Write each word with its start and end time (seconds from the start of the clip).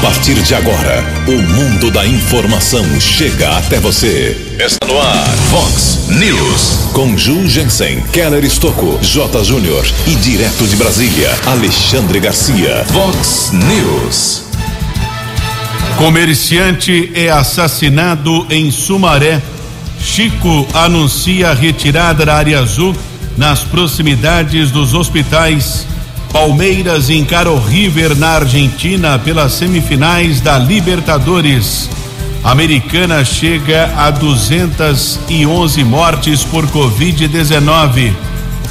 A 0.00 0.02
partir 0.02 0.32
de 0.42 0.54
agora, 0.54 1.04
o 1.28 1.42
mundo 1.42 1.90
da 1.90 2.06
informação 2.06 2.82
chega 2.98 3.58
até 3.58 3.78
você. 3.78 4.34
Está 4.58 4.86
no 4.86 4.98
ar, 4.98 5.28
Fox 5.50 6.08
News. 6.08 6.88
Com 6.94 7.18
Ju 7.18 7.46
Jensen, 7.46 8.00
Keller 8.10 8.42
Estocco, 8.42 8.98
J. 9.02 9.44
Júnior 9.44 9.86
e 10.06 10.14
direto 10.14 10.66
de 10.66 10.74
Brasília, 10.76 11.28
Alexandre 11.44 12.18
Garcia. 12.18 12.82
Fox 12.86 13.52
News. 13.52 14.44
Comerciante 15.98 17.12
é 17.14 17.28
assassinado 17.28 18.46
em 18.48 18.70
Sumaré. 18.70 19.42
Chico 20.00 20.66
anuncia 20.72 21.52
retirada 21.52 22.24
da 22.24 22.36
área 22.36 22.58
azul 22.60 22.96
nas 23.36 23.64
proximidades 23.64 24.70
dos 24.70 24.94
hospitais. 24.94 25.86
Palmeiras 26.32 27.10
encara 27.10 27.50
o 27.50 27.58
River 27.58 28.16
na 28.16 28.30
Argentina 28.30 29.18
pelas 29.18 29.52
semifinais 29.52 30.40
da 30.40 30.58
Libertadores. 30.58 31.90
Americana 32.42 33.24
chega 33.24 33.92
a 33.96 34.10
211 34.10 35.84
mortes 35.84 36.44
por 36.44 36.66
Covid-19. 36.68 38.12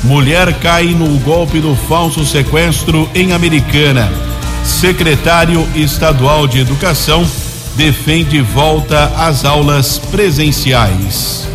Mulher 0.04 0.54
cai 0.60 0.88
no 0.88 1.20
golpe 1.20 1.60
do 1.60 1.76
falso 1.76 2.26
sequestro 2.26 3.10
em 3.14 3.34
Americana. 3.34 4.10
Secretário 4.64 5.68
Estadual 5.76 6.48
de 6.48 6.60
Educação 6.60 7.28
defende 7.76 8.42
volta 8.42 9.12
às 9.18 9.44
aulas 9.44 10.00
presenciais. 10.00 11.48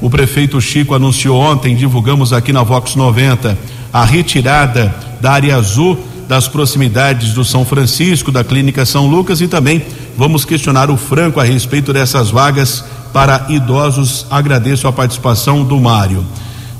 O 0.00 0.10
prefeito 0.10 0.60
Chico 0.60 0.94
anunciou 0.94 1.40
ontem, 1.40 1.74
divulgamos 1.74 2.32
aqui 2.32 2.52
na 2.52 2.62
Vox 2.62 2.96
90, 2.96 3.56
a 3.92 4.04
retirada 4.04 4.94
da 5.20 5.32
área 5.32 5.56
azul 5.56 5.98
das 6.28 6.48
proximidades 6.48 7.32
do 7.32 7.44
São 7.44 7.64
Francisco, 7.64 8.32
da 8.32 8.42
Clínica 8.42 8.84
São 8.84 9.06
Lucas 9.06 9.40
e 9.40 9.46
também 9.46 9.80
vamos 10.18 10.44
questionar 10.44 10.90
o 10.90 10.96
Franco 10.96 11.38
a 11.38 11.44
respeito 11.44 11.92
dessas 11.92 12.30
vagas 12.30 12.84
para 13.12 13.46
idosos. 13.48 14.26
Agradeço 14.28 14.88
a 14.88 14.92
participação 14.92 15.62
do 15.64 15.80
Mário. 15.80 16.26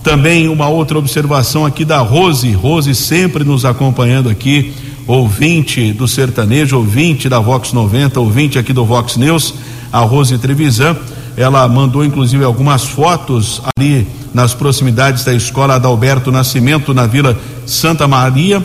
Também 0.02 0.48
uma 0.48 0.68
outra 0.68 0.98
observação 0.98 1.64
aqui 1.64 1.84
da 1.84 1.98
Rose, 1.98 2.52
Rose 2.52 2.94
sempre 2.94 3.44
nos 3.44 3.64
acompanhando 3.64 4.28
aqui, 4.28 4.72
ouvinte 5.06 5.92
do 5.92 6.08
sertanejo, 6.08 6.76
ouvinte 6.76 7.28
da 7.28 7.38
Vox 7.38 7.72
90, 7.72 8.18
ouvinte 8.18 8.58
aqui 8.58 8.72
do 8.72 8.84
Vox 8.84 9.16
News, 9.16 9.54
a 9.92 10.00
Rose 10.00 10.36
Trevisan, 10.38 10.96
ela 11.36 11.66
mandou 11.68 12.04
inclusive 12.04 12.42
algumas 12.44 12.84
fotos 12.84 13.62
ali 13.76 14.06
nas 14.34 14.52
proximidades 14.52 15.24
da 15.24 15.32
escola 15.32 15.74
Adalberto 15.76 16.32
Nascimento, 16.32 16.92
na 16.92 17.06
Vila 17.06 17.38
Santa 17.64 18.08
Maria, 18.08 18.62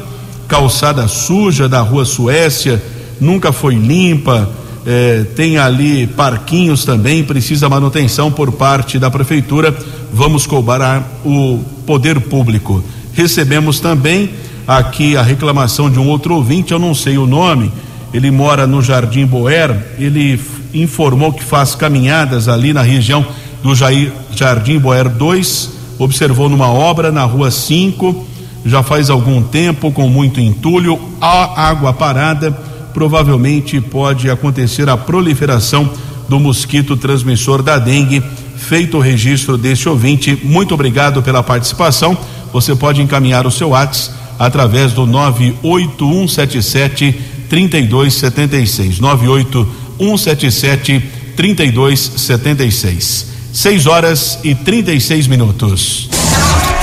calçada 0.47 1.07
suja 1.07 1.69
da 1.69 1.81
Rua 1.81 2.05
Suécia, 2.05 2.81
nunca 3.19 3.51
foi 3.51 3.75
limpa, 3.75 4.49
eh, 4.85 5.25
tem 5.35 5.57
ali 5.57 6.07
parquinhos 6.07 6.83
também, 6.83 7.23
precisa 7.23 7.69
manutenção 7.69 8.31
por 8.31 8.51
parte 8.51 8.97
da 8.97 9.11
prefeitura. 9.11 9.75
Vamos 10.11 10.47
cobrar 10.47 11.07
o 11.23 11.59
poder 11.85 12.19
público. 12.19 12.83
Recebemos 13.13 13.79
também 13.79 14.29
aqui 14.77 15.17
a 15.17 15.21
reclamação 15.21 15.89
de 15.89 15.99
um 15.99 16.07
outro 16.07 16.35
ouvinte, 16.35 16.71
eu 16.71 16.79
não 16.79 16.95
sei 16.95 17.17
o 17.17 17.27
nome, 17.27 17.71
ele 18.13 18.31
mora 18.31 18.65
no 18.65 18.81
Jardim 18.81 19.25
Boer, 19.25 19.75
ele 19.99 20.39
informou 20.73 21.33
que 21.33 21.43
faz 21.43 21.75
caminhadas 21.75 22.47
ali 22.47 22.71
na 22.71 22.81
região 22.81 23.25
do 23.61 23.75
Jair, 23.75 24.13
Jardim 24.33 24.79
Boer 24.79 25.09
2, 25.09 25.69
observou 25.99 26.47
numa 26.47 26.71
obra 26.71 27.11
na 27.11 27.23
rua 27.25 27.51
5, 27.51 28.27
já 28.65 28.81
faz 28.81 29.09
algum 29.09 29.41
tempo, 29.41 29.91
com 29.91 30.07
muito 30.07 30.39
entulho, 30.39 30.99
a 31.19 31.67
água 31.67 31.91
parada, 31.91 32.51
provavelmente 32.93 33.81
pode 33.81 34.29
acontecer 34.29 34.89
a 34.89 34.95
proliferação 34.95 35.89
do 36.29 36.39
mosquito 36.39 36.95
transmissor 36.95 37.61
da 37.61 37.77
dengue. 37.77 38.23
Feito 38.55 38.97
o 38.97 39.01
registro 39.01 39.57
deste 39.57 39.89
ouvinte, 39.89 40.39
muito 40.43 40.73
obrigado 40.73 41.21
pela 41.21 41.43
participação. 41.43 42.17
Você 42.53 42.75
pode 42.75 43.01
encaminhar 43.01 43.45
o 43.47 43.51
seu 43.51 43.69
WhatsApp 43.69 44.20
através 44.41 44.91
do 44.93 45.05
98177 45.05 47.15
3276. 47.47 48.99
98177 48.99 51.03
3276. 51.35 53.27
6 53.53 53.85
horas 53.85 54.39
e 54.43 54.55
36 54.55 55.27
minutos. 55.27 56.09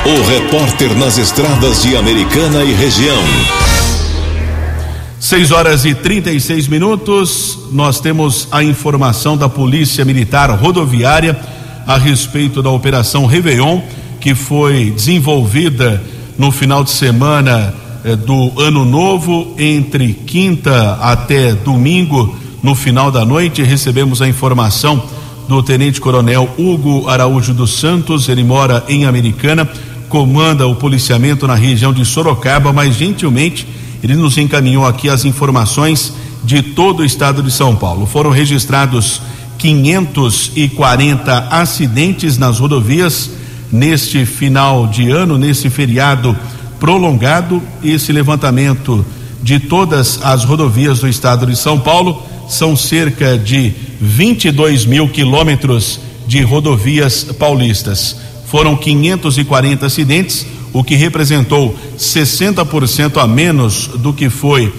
O 0.07 0.23
repórter 0.29 0.97
nas 0.97 1.19
estradas 1.19 1.83
de 1.83 1.97
Americana 1.97 2.63
e 2.63 2.73
região. 2.75 3.21
6 5.19 5.51
horas 5.51 5.85
e 5.85 5.97
36 5.97 6.69
minutos. 6.69 7.59
Nós 7.73 7.99
temos 7.99 8.47
a 8.53 8.63
informação 8.63 9.37
da 9.37 9.49
Polícia 9.49 10.05
Militar 10.05 10.49
Rodoviária 10.51 11.37
a 11.85 11.99
respeito 11.99 12.63
da 12.63 12.71
Operação 12.71 13.27
Réveillon, 13.27 13.81
que 14.21 14.37
foi 14.37 14.93
desenvolvida 14.93 16.01
no 16.39 16.53
final 16.53 16.85
de 16.85 16.91
semana 16.91 17.75
eh, 18.05 18.15
do 18.15 18.53
Ano 18.57 18.85
Novo, 18.85 19.55
entre 19.59 20.13
quinta 20.15 20.93
até 21.03 21.53
domingo, 21.53 22.35
no 22.63 22.77
final 22.77 23.11
da 23.11 23.27
noite. 23.27 23.63
Recebemos 23.63 24.23
a 24.23 24.29
informação 24.29 25.03
do 25.49 25.63
Tenente 25.63 26.01
Coronel 26.01 26.49
Hugo 26.57 27.09
Araújo 27.09 27.53
dos 27.53 27.81
Santos, 27.81 28.29
ele 28.29 28.45
mora 28.45 28.85
em 28.89 29.05
Americana, 29.05 29.69
comanda 30.09 30.67
o 30.67 30.77
policiamento 30.77 31.47
na 31.47 31.55
região 31.55 31.93
de 31.93 32.05
Sorocaba, 32.05 32.73
mas 32.73 32.95
gentilmente 32.95 33.67
ele 34.03 34.15
nos 34.15 34.39
encaminhou 34.39 34.87
aqui 34.87 35.09
as 35.09 35.25
informações 35.25 36.13
de 36.45 36.63
todo 36.63 37.01
o 37.01 37.05
estado 37.05 37.43
de 37.43 37.51
São 37.51 37.75
Paulo. 37.75 38.07
Foram 38.07 38.31
registrados 38.31 39.21
540 39.59 41.49
acidentes 41.51 42.39
nas 42.39 42.61
rodovias 42.61 43.31
neste 43.71 44.25
final 44.25 44.87
de 44.87 45.11
ano, 45.11 45.39
nesse 45.39 45.71
feriado 45.71 46.37
prolongado. 46.79 47.63
Esse 47.83 48.13
levantamento 48.13 49.05
de 49.43 49.59
todas 49.59 50.21
as 50.23 50.45
rodovias 50.45 51.01
do 51.01 51.09
estado 51.09 51.47
de 51.47 51.57
São 51.57 51.79
Paulo 51.79 52.23
são 52.49 52.77
cerca 52.77 53.37
de 53.39 53.73
22 54.01 54.87
mil 54.87 55.09
quilômetros 55.09 56.01
de 56.27 56.43
rodovias 56.43 57.25
paulistas. 57.25 58.17
Foram 58.47 58.77
540 58.77 59.87
acidentes, 59.87 60.47
o 60.73 60.83
que 60.83 60.95
representou 60.95 61.77
60% 61.99 63.23
a 63.23 63.27
menos 63.27 63.89
do 63.99 64.13
que 64.13 64.31
foi 64.31 64.73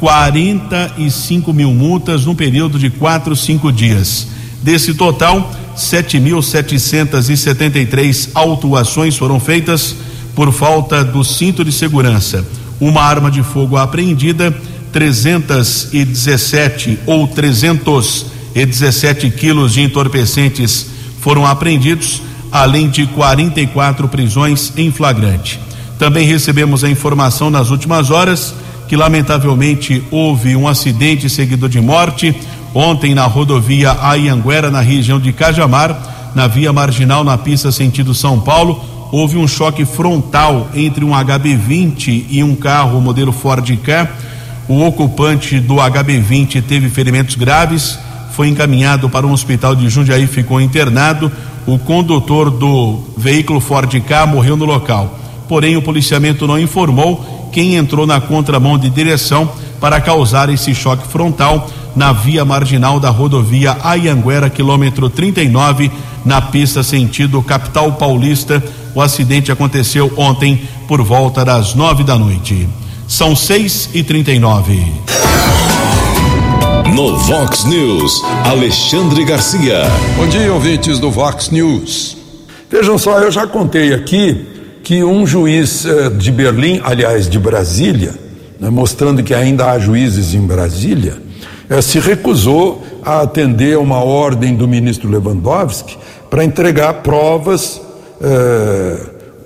45 0.00 1.52
mil 1.52 1.72
multas 1.72 2.24
no 2.24 2.34
período 2.34 2.76
de 2.78 2.88
quatro, 2.90 3.36
cinco 3.36 3.70
dias. 3.72 4.26
Desse 4.62 4.94
total, 4.94 5.52
7.773 5.76 8.30
autuações 8.34 9.16
foram 9.16 9.38
feitas 9.38 9.94
por 10.34 10.50
falta 10.52 11.04
do 11.04 11.22
cinto 11.22 11.64
de 11.64 11.70
segurança. 11.72 12.44
Uma 12.80 13.02
arma 13.02 13.30
de 13.30 13.42
fogo 13.42 13.76
apreendida, 13.76 14.54
317 14.92 17.00
ou 17.06 17.28
317 17.28 19.30
quilos 19.30 19.74
de 19.74 19.82
entorpecentes 19.82 20.86
foram 21.20 21.46
apreendidos, 21.46 22.22
além 22.52 22.88
de 22.88 23.06
44 23.06 24.08
prisões 24.08 24.72
em 24.76 24.90
flagrante. 24.90 25.60
Também 25.98 26.26
recebemos 26.26 26.84
a 26.84 26.88
informação 26.88 27.50
nas 27.50 27.70
últimas 27.70 28.10
horas 28.10 28.54
que 28.88 28.96
lamentavelmente 28.96 30.02
houve 30.10 30.54
um 30.54 30.68
acidente 30.68 31.28
seguido 31.28 31.68
de 31.68 31.80
morte 31.80 32.34
ontem 32.74 33.14
na 33.14 33.24
rodovia 33.24 33.96
Ayanguera, 34.00 34.70
na 34.70 34.80
região 34.80 35.18
de 35.18 35.32
Cajamar, 35.32 36.32
na 36.34 36.46
via 36.46 36.72
marginal 36.72 37.24
na 37.24 37.38
pista 37.38 37.72
sentido 37.72 38.14
São 38.14 38.38
Paulo. 38.38 38.84
Houve 39.12 39.36
um 39.36 39.46
choque 39.46 39.84
frontal 39.84 40.68
entre 40.74 41.04
um 41.04 41.10
HB20 41.10 42.26
e 42.28 42.42
um 42.42 42.54
carro 42.54 43.00
modelo 43.00 43.32
Ford 43.32 43.66
Ka. 43.78 44.10
O 44.68 44.84
ocupante 44.84 45.60
do 45.60 45.76
HB20 45.76 46.62
teve 46.62 46.88
ferimentos 46.88 47.36
graves, 47.36 47.98
foi 48.32 48.48
encaminhado 48.48 49.08
para 49.08 49.26
um 49.26 49.32
hospital 49.32 49.76
de 49.76 49.88
Jundiaí 49.88 50.24
e 50.24 50.26
ficou 50.26 50.60
internado. 50.60 51.30
O 51.66 51.78
condutor 51.78 52.50
do 52.50 53.00
veículo 53.16 53.60
Ford 53.60 53.92
Ka 54.02 54.26
morreu 54.26 54.56
no 54.56 54.64
local. 54.64 55.18
Porém, 55.48 55.76
o 55.76 55.82
policiamento 55.82 56.46
não 56.46 56.58
informou 56.58 57.48
quem 57.52 57.76
entrou 57.76 58.06
na 58.06 58.20
contramão 58.20 58.76
de 58.76 58.90
direção 58.90 59.48
para 59.80 60.00
causar 60.00 60.48
esse 60.48 60.74
choque 60.74 61.06
frontal 61.06 61.70
na 61.94 62.12
via 62.12 62.44
marginal 62.44 63.00
da 63.00 63.08
rodovia 63.08 63.76
Ayanguera, 63.82 64.50
quilômetro 64.50 65.08
39, 65.08 65.90
na 66.26 66.42
pista 66.42 66.82
sentido 66.82 67.40
capital 67.40 67.92
paulista. 67.92 68.62
O 68.94 69.00
acidente 69.00 69.52
aconteceu 69.52 70.12
ontem 70.16 70.68
por 70.88 71.00
volta 71.02 71.44
das 71.44 71.74
nove 71.74 72.02
da 72.02 72.18
noite. 72.18 72.68
São 73.06 73.36
seis 73.36 73.88
e 73.94 74.02
trinta 74.02 74.32
e 74.32 74.38
nove. 74.38 74.84
No 76.92 77.16
Vox 77.18 77.64
News, 77.64 78.22
Alexandre 78.44 79.24
Garcia. 79.24 79.82
Bom 80.16 80.26
dia, 80.26 80.52
ouvintes 80.52 80.98
do 80.98 81.10
Vox 81.10 81.50
News. 81.50 82.16
Vejam 82.70 82.98
só, 82.98 83.20
eu 83.20 83.30
já 83.30 83.46
contei 83.46 83.94
aqui 83.94 84.46
que 84.82 85.04
um 85.04 85.26
juiz 85.26 85.84
eh, 85.84 86.10
de 86.10 86.32
Berlim, 86.32 86.80
aliás, 86.82 87.28
de 87.28 87.38
Brasília, 87.38 88.14
né, 88.58 88.70
mostrando 88.70 89.22
que 89.22 89.34
ainda 89.34 89.70
há 89.70 89.78
juízes 89.78 90.34
em 90.34 90.40
Brasília, 90.40 91.16
eh, 91.68 91.82
se 91.82 91.98
recusou 92.00 92.84
a 93.04 93.20
atender 93.20 93.74
a 93.74 93.80
uma 93.80 94.02
ordem 94.02 94.56
do 94.56 94.66
ministro 94.66 95.08
Lewandowski 95.08 95.96
para 96.30 96.44
entregar 96.44 96.94
provas, 97.02 97.80
eh, 98.20 98.96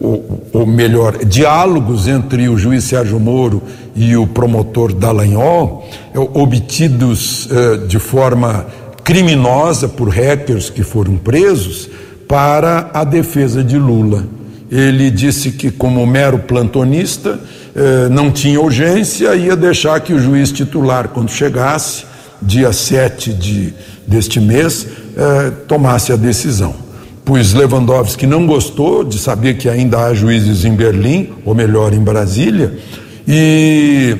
ou, 0.00 0.48
ou, 0.52 0.66
melhor, 0.66 1.24
diálogos 1.24 2.08
entre 2.08 2.48
o 2.48 2.56
juiz 2.56 2.84
Sérgio 2.84 3.20
Moro 3.20 3.62
e 3.94 4.16
o 4.16 4.26
promotor 4.26 4.94
Dallagnol, 4.94 5.86
obtidos 6.14 7.46
de 7.86 7.98
forma 7.98 8.64
criminosa 9.04 9.88
por 9.88 10.08
hackers 10.08 10.70
que 10.70 10.82
foram 10.82 11.16
presos, 11.16 11.90
para 12.30 12.90
a 12.94 13.02
defesa 13.02 13.64
de 13.64 13.76
Lula. 13.76 14.24
Ele 14.70 15.10
disse 15.10 15.50
que, 15.50 15.68
como 15.68 16.06
mero 16.06 16.38
plantonista, 16.38 17.40
eh, 17.74 18.08
não 18.08 18.30
tinha 18.30 18.60
urgência, 18.60 19.34
ia 19.34 19.56
deixar 19.56 20.00
que 20.00 20.12
o 20.12 20.18
juiz 20.20 20.52
titular, 20.52 21.08
quando 21.08 21.28
chegasse, 21.28 22.04
dia 22.40 22.72
7 22.72 23.32
de, 23.32 23.74
deste 24.10 24.40
mês, 24.40 24.86
eh, 25.16 25.52
tomasse 25.68 26.12
a 26.12 26.16
decisão. 26.16 26.74
Pois 27.24 27.54
Lewandowski 27.54 28.26
não 28.26 28.44
gostou 28.44 29.04
de 29.04 29.18
saber 29.18 29.56
que 29.56 29.68
ainda 29.68 30.00
há 30.00 30.12
juízes 30.12 30.64
em 30.64 30.74
Berlim, 30.74 31.30
ou 31.44 31.54
melhor, 31.54 31.94
em 31.94 32.00
Brasília, 32.00 32.76
e 33.26 34.16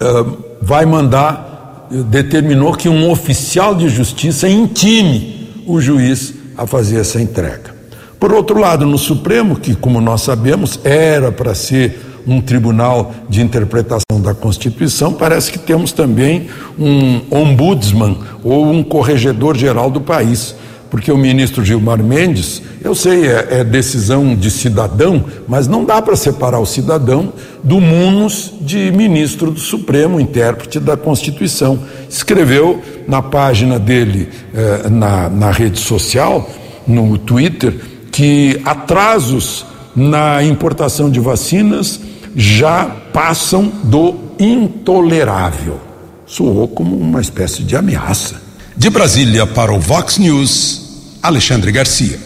eh, 0.00 0.24
vai 0.62 0.86
mandar, 0.86 1.88
determinou 2.10 2.72
que 2.72 2.88
um 2.88 3.10
oficial 3.10 3.74
de 3.74 3.90
justiça 3.90 4.48
intime 4.48 5.50
o 5.66 5.78
juiz 5.78 6.32
a 6.56 6.66
fazer 6.66 7.00
essa 7.00 7.20
entrega. 7.20 7.74
Por 8.18 8.32
outro 8.32 8.58
lado, 8.58 8.86
no 8.86 8.96
Supremo, 8.96 9.56
que, 9.56 9.74
como 9.74 10.00
nós 10.00 10.22
sabemos, 10.22 10.80
era 10.82 11.30
para 11.30 11.54
ser 11.54 12.11
um 12.26 12.40
tribunal 12.40 13.12
de 13.28 13.40
interpretação 13.40 14.20
da 14.22 14.34
Constituição, 14.34 15.12
parece 15.12 15.50
que 15.50 15.58
temos 15.58 15.92
também 15.92 16.48
um 16.78 17.20
ombudsman 17.30 18.16
ou 18.42 18.66
um 18.66 18.82
corregedor 18.82 19.56
geral 19.56 19.90
do 19.90 20.00
país. 20.00 20.54
Porque 20.90 21.10
o 21.10 21.16
ministro 21.16 21.64
Gilmar 21.64 22.02
Mendes, 22.02 22.60
eu 22.84 22.94
sei, 22.94 23.26
é, 23.26 23.60
é 23.60 23.64
decisão 23.64 24.34
de 24.34 24.50
cidadão, 24.50 25.24
mas 25.48 25.66
não 25.66 25.86
dá 25.86 26.02
para 26.02 26.14
separar 26.14 26.58
o 26.58 26.66
cidadão 26.66 27.32
do 27.64 27.80
munus 27.80 28.52
de 28.60 28.92
ministro 28.92 29.50
do 29.50 29.58
Supremo, 29.58 30.20
intérprete 30.20 30.78
da 30.78 30.94
Constituição. 30.94 31.78
Escreveu 32.10 32.82
na 33.08 33.22
página 33.22 33.78
dele, 33.78 34.28
eh, 34.54 34.90
na, 34.90 35.30
na 35.30 35.50
rede 35.50 35.80
social, 35.80 36.46
no 36.86 37.16
Twitter, 37.16 37.74
que 38.12 38.60
atrasos 38.62 39.64
na 39.94 40.42
importação 40.42 41.10
de 41.10 41.20
vacinas 41.20 42.00
já 42.34 42.84
passam 43.12 43.70
do 43.84 44.16
intolerável. 44.38 45.80
Soou 46.26 46.66
como 46.66 46.96
uma 46.96 47.20
espécie 47.20 47.62
de 47.62 47.76
ameaça. 47.76 48.40
De 48.76 48.88
Brasília 48.88 49.46
para 49.46 49.72
o 49.72 49.78
Vox 49.78 50.18
News, 50.18 51.18
Alexandre 51.22 51.70
Garcia. 51.70 52.18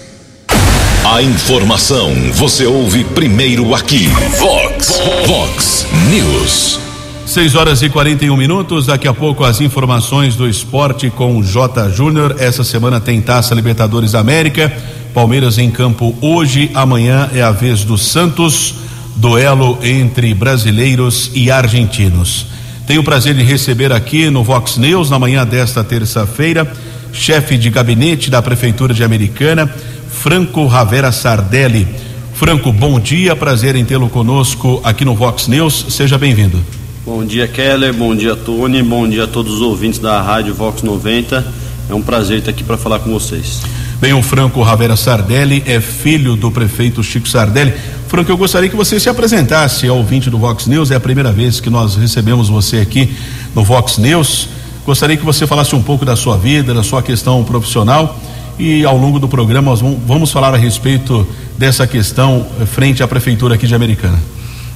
A 1.05 1.23
informação 1.23 2.13
você 2.33 2.67
ouve 2.67 3.05
primeiro 3.05 3.75
aqui. 3.75 4.09
Vox, 4.39 5.01
Vox 5.27 5.87
News. 6.11 6.81
6 7.27 7.55
horas 7.57 7.83
e 7.83 7.89
41 7.89 8.37
minutos. 8.37 8.87
Daqui 8.87 9.07
a 9.07 9.13
pouco 9.13 9.45
as 9.45 9.61
informações 9.61 10.37
do 10.37 10.49
esporte 10.49 11.11
com 11.11 11.37
o 11.37 11.43
J. 11.43 11.91
Júnior. 11.91 12.37
Essa 12.39 12.65
semana 12.65 13.01
tem 13.01 13.21
Taça 13.21 13.55
Libertadores 13.55 14.15
América. 14.15 14.73
Palmeiras 15.17 15.57
em 15.57 15.71
campo 15.71 16.15
hoje, 16.21 16.71
amanhã 16.75 17.31
é 17.33 17.41
a 17.41 17.51
vez 17.51 17.85
do 17.85 17.97
Santos, 17.97 18.75
duelo 19.17 19.79
entre 19.83 20.35
brasileiros 20.35 21.31
e 21.35 21.51
argentinos. 21.51 22.45
Tenho 22.87 23.01
o 23.01 23.05
prazer 23.05 23.35
de 23.35 23.43
receber 23.43 23.93
aqui 23.93 24.29
no 24.29 24.45
Vox 24.45 24.77
News, 24.77 25.09
na 25.09 25.19
manhã 25.19 25.47
desta 25.47 25.83
terça-feira, 25.83 26.71
chefe 27.15 27.57
de 27.57 27.71
gabinete 27.71 28.29
da 28.29 28.43
Prefeitura 28.43 28.93
de 28.93 29.03
Americana, 29.03 29.67
Franco 30.11 30.67
Ravera 30.67 31.11
Sardelli. 31.11 31.89
Franco, 32.35 32.71
bom 32.71 33.01
dia, 33.01 33.35
prazer 33.35 33.75
em 33.75 33.87
tê-lo 33.87 34.11
conosco 34.11 34.83
aqui 34.85 35.03
no 35.03 35.15
Vox 35.15 35.49
News, 35.49 35.87
seja 35.89 36.19
bem-vindo. 36.19 36.63
Bom 37.07 37.25
dia, 37.25 37.49
Keller, 37.49 37.95
bom 37.95 38.15
dia, 38.15 38.37
Tony, 38.37 38.83
bom 38.83 39.09
dia 39.09 39.25
a 39.25 39.27
todos 39.27 39.55
os 39.55 39.61
ouvintes 39.63 39.99
da 39.99 40.21
Rádio 40.21 40.53
Vox 40.53 40.83
90. 40.83 41.43
É 41.89 41.95
um 41.95 42.03
prazer 42.03 42.41
estar 42.41 42.51
aqui 42.51 42.63
para 42.63 42.77
falar 42.77 42.99
com 42.99 43.11
vocês. 43.11 43.63
Bem, 43.99 44.13
o 44.13 44.23
Franco 44.23 44.63
Ravera 44.63 44.95
Sardelli 44.95 45.63
é 45.67 45.81
filho 45.81 46.37
do 46.37 46.51
prefeito 46.51 47.03
Chico 47.03 47.27
Sardelli. 47.27 47.73
Franco, 48.09 48.31
eu 48.31 48.37
gostaria 48.37 48.69
que 48.69 48.77
você 48.77 49.01
se 49.01 49.09
apresentasse 49.09 49.89
ao 49.89 49.97
ouvinte 49.97 50.29
do 50.29 50.37
Vox 50.37 50.67
News. 50.67 50.91
É 50.91 50.97
a 50.97 51.01
primeira 51.01 51.33
vez 51.33 51.61
que 51.61 51.71
nós 51.71 51.97
recebemos 51.97 52.51
você 52.51 52.77
aqui 52.77 53.09
no 53.55 53.65
Vox 53.65 53.97
News. 53.97 54.51
Gostaria 54.85 55.17
que 55.17 55.25
você 55.25 55.47
falasse 55.47 55.75
um 55.75 55.83
pouco 55.83 56.05
da 56.05 56.15
sua 56.15 56.37
vida, 56.37 56.75
da 56.75 56.83
sua 56.83 57.03
questão 57.03 57.43
profissional 57.43 58.21
e 58.59 58.85
ao 58.85 58.97
longo 58.97 59.19
do 59.19 59.29
programa 59.29 59.71
nós 59.71 59.81
vamos 59.81 60.31
falar 60.31 60.55
a 60.55 60.57
respeito 60.59 61.27
dessa 61.59 61.87
questão 61.87 62.47
frente 62.67 63.03
à 63.03 63.09
prefeitura 63.09 63.55
aqui 63.55 63.67
de 63.67 63.75
Americana. 63.75 64.19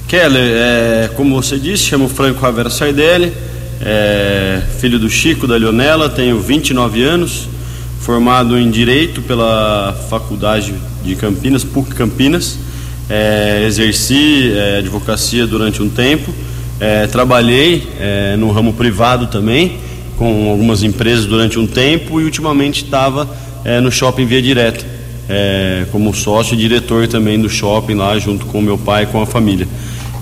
Keller, 0.09 0.53
é, 0.55 1.11
como 1.15 1.41
você 1.41 1.59
disse, 1.59 1.85
chamo 1.85 2.09
Franco 2.09 2.41
Ravera 2.41 2.71
Sardelli, 2.71 3.33
é, 3.83 4.63
filho 4.81 4.99
do 4.99 5.09
Chico, 5.09 5.47
da 5.47 5.57
Leonela, 5.57 6.09
tenho 6.09 6.41
29 6.41 7.03
anos, 7.03 7.49
formado 8.01 8.59
em 8.59 8.71
Direito 8.71 9.23
pela 9.23 9.97
Faculdade 10.09 10.75
de 11.05 11.15
Campinas, 11.15 11.63
PUC 11.63 11.95
Campinas, 11.95 12.59
é, 13.09 13.65
exerci 13.67 14.53
é, 14.55 14.79
advocacia 14.79 15.47
durante 15.47 15.83
um 15.83 15.89
tempo, 15.89 16.33
é, 16.81 17.07
trabalhei 17.07 17.87
é, 18.01 18.37
no 18.37 18.51
ramo 18.51 18.73
privado 18.73 19.27
também, 19.27 19.79
com 20.17 20.51
algumas 20.51 20.83
empresas 20.83 21.27
durante 21.27 21.59
um 21.59 21.67
tempo 21.67 22.21
e 22.21 22.25
ultimamente 22.25 22.85
estava 22.85 23.29
no 23.83 23.91
Shopping 23.91 24.25
Via 24.27 24.41
Direta, 24.41 24.85
como 25.93 26.15
sócio 26.15 26.55
e 26.55 26.57
diretor 26.57 27.07
também 27.09 27.39
do 27.41 27.49
shopping 27.49 27.95
lá, 27.95 28.19
junto 28.19 28.47
com 28.47 28.61
meu 28.61 28.77
pai 28.77 29.05
e 29.05 29.07
com 29.07 29.21
a 29.21 29.27
família. 29.27 29.67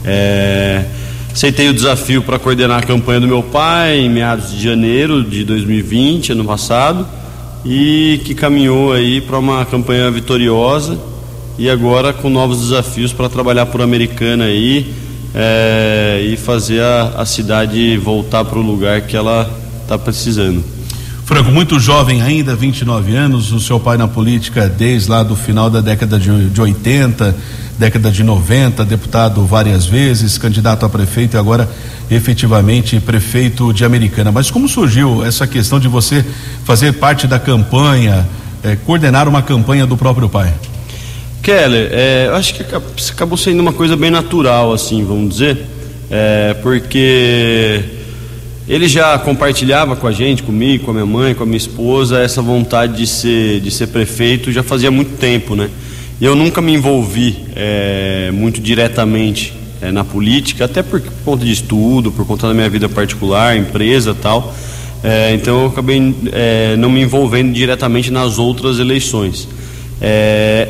É, 0.05 0.85
aceitei 1.33 1.69
o 1.69 1.75
desafio 1.75 2.23
para 2.23 2.39
coordenar 2.39 2.79
a 2.79 2.83
campanha 2.83 3.21
do 3.21 3.27
meu 3.27 3.43
pai 3.43 3.99
em 3.99 4.09
meados 4.09 4.53
de 4.53 4.63
janeiro 4.63 5.23
de 5.23 5.45
2020, 5.45 6.33
ano 6.33 6.45
passado, 6.45 7.07
e 7.65 8.21
que 8.25 8.35
caminhou 8.35 8.93
aí 8.93 9.21
para 9.21 9.39
uma 9.39 9.65
campanha 9.65 10.11
vitoriosa 10.11 10.99
e 11.59 11.69
agora 11.69 12.13
com 12.13 12.31
novos 12.31 12.61
desafios 12.61 13.13
para 13.13 13.29
trabalhar 13.29 13.67
por 13.67 13.83
Americana 13.83 14.45
aí 14.45 14.95
é, 15.35 16.21
e 16.25 16.37
fazer 16.37 16.81
a, 16.81 17.15
a 17.19 17.27
cidade 17.27 17.97
voltar 17.99 18.45
para 18.45 18.59
o 18.59 18.63
lugar 18.63 19.03
que 19.03 19.17
ela 19.17 19.51
está 19.83 19.99
precisando. 19.99 20.65
Franco, 21.25 21.51
muito 21.51 21.79
jovem 21.79 22.23
ainda, 22.23 22.57
29 22.57 23.15
anos, 23.15 23.53
o 23.53 23.61
seu 23.61 23.79
pai 23.79 23.99
na 23.99 24.09
política 24.09 24.67
desde 24.67 25.11
lá 25.11 25.23
do 25.23 25.37
final 25.37 25.69
da 25.69 25.83
década 25.83 26.19
de, 26.19 26.49
de 26.49 26.61
80, 26.61 27.37
década 27.79 28.11
de 28.11 28.25
90, 28.25 28.85
deputado 28.85 29.47
várias 29.47 29.87
vezes, 29.87 30.37
candidato 30.37 30.85
a 30.85 30.89
prefeito 30.89 31.37
e 31.37 31.39
agora 31.39 31.71
efetivamente 32.11 32.99
prefeito 32.99 33.73
de 33.73 33.85
Americana. 33.85 34.33
Mas 34.33 34.51
como 34.51 34.69
surgiu 34.69 35.25
essa 35.25 35.47
questão 35.47 35.79
de 35.79 35.87
você 35.87 36.25
fazer 36.65 36.95
parte 36.95 37.29
da 37.29 37.39
campanha, 37.39 38.29
eh, 38.65 38.77
coordenar 38.85 39.29
uma 39.29 39.43
campanha 39.43 39.87
do 39.87 39.97
próprio 39.97 40.29
pai? 40.29 40.53
Keller, 41.41 41.89
é, 41.93 42.27
eu 42.27 42.35
acho 42.35 42.55
que 42.55 42.63
acabou 43.13 43.39
sendo 43.39 43.61
uma 43.61 43.73
coisa 43.73 43.97
bem 43.97 44.11
natural, 44.11 44.73
assim, 44.73 45.05
vamos 45.05 45.31
dizer, 45.31 45.65
é, 46.11 46.55
porque 46.61 47.85
ele 48.69 48.89
já 48.89 49.17
compartilhava 49.21 49.95
com 49.95 50.07
a 50.07 50.13
gente, 50.13 50.43
comigo, 50.43 50.85
com 50.85 50.91
a 50.91 50.95
minha 50.95 51.07
mãe, 51.07 51.33
com 51.33 51.45
a 51.45 51.47
minha 51.47 51.57
esposa, 51.57 52.19
essa 52.19 52.43
vontade 52.43 52.97
de 52.97 53.07
ser, 53.07 53.61
de 53.61 53.71
ser 53.71 53.87
prefeito 53.87 54.51
já 54.51 54.65
fazia 54.65 54.91
muito 54.91 55.17
tempo, 55.17 55.55
né? 55.55 55.71
Eu 56.21 56.35
nunca 56.35 56.61
me 56.61 56.75
envolvi 56.75 57.45
é, 57.55 58.31
muito 58.33 58.61
diretamente 58.61 59.53
é, 59.81 59.93
na 59.93 60.03
política, 60.03 60.65
até 60.65 60.83
por 60.83 61.01
conta 61.25 61.45
de 61.45 61.53
estudo, 61.53 62.11
por 62.11 62.27
conta 62.27 62.49
da 62.49 62.55
minha 62.55 62.69
vida 62.69 62.89
particular, 62.89 63.57
empresa 63.57 64.13
tal. 64.15 64.53
É, 65.05 65.33
então 65.33 65.63
eu 65.63 65.67
acabei 65.69 66.01
não 66.77 66.91
me 66.91 67.01
envolvendo 67.03 67.53
diretamente 67.53 68.11
nas 68.11 68.37
outras 68.37 68.81
eleições. 68.81 69.49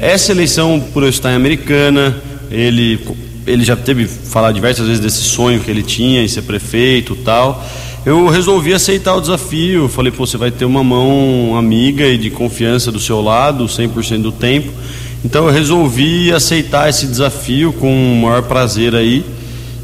Essa 0.02 0.32
eleição, 0.32 0.80
por 0.92 1.02
eu 1.02 1.08
estar 1.08 1.32
em 1.32 1.36
Americana, 1.36 2.14
ele, 2.50 3.00
ele 3.46 3.64
já 3.64 3.74
teve 3.74 4.06
falar 4.06 4.52
diversas 4.52 4.86
vezes 4.86 5.00
desse 5.00 5.22
sonho 5.22 5.60
que 5.60 5.70
ele 5.70 5.82
tinha 5.82 6.22
em 6.22 6.28
ser 6.28 6.42
prefeito 6.42 7.16
tal 7.16 7.66
eu 8.08 8.26
resolvi 8.28 8.72
aceitar 8.72 9.14
o 9.16 9.20
desafio. 9.20 9.88
Falei, 9.88 10.10
pô, 10.10 10.26
você 10.26 10.38
vai 10.38 10.50
ter 10.50 10.64
uma 10.64 10.82
mão 10.82 11.56
amiga 11.56 12.06
e 12.06 12.16
de 12.16 12.30
confiança 12.30 12.90
do 12.90 12.98
seu 12.98 13.20
lado 13.20 13.66
100% 13.66 14.22
do 14.22 14.32
tempo. 14.32 14.72
Então 15.24 15.46
eu 15.46 15.52
resolvi 15.52 16.32
aceitar 16.32 16.88
esse 16.88 17.06
desafio 17.06 17.72
com 17.72 17.90
o 17.90 18.16
maior 18.22 18.42
prazer 18.42 18.94
aí. 18.94 19.24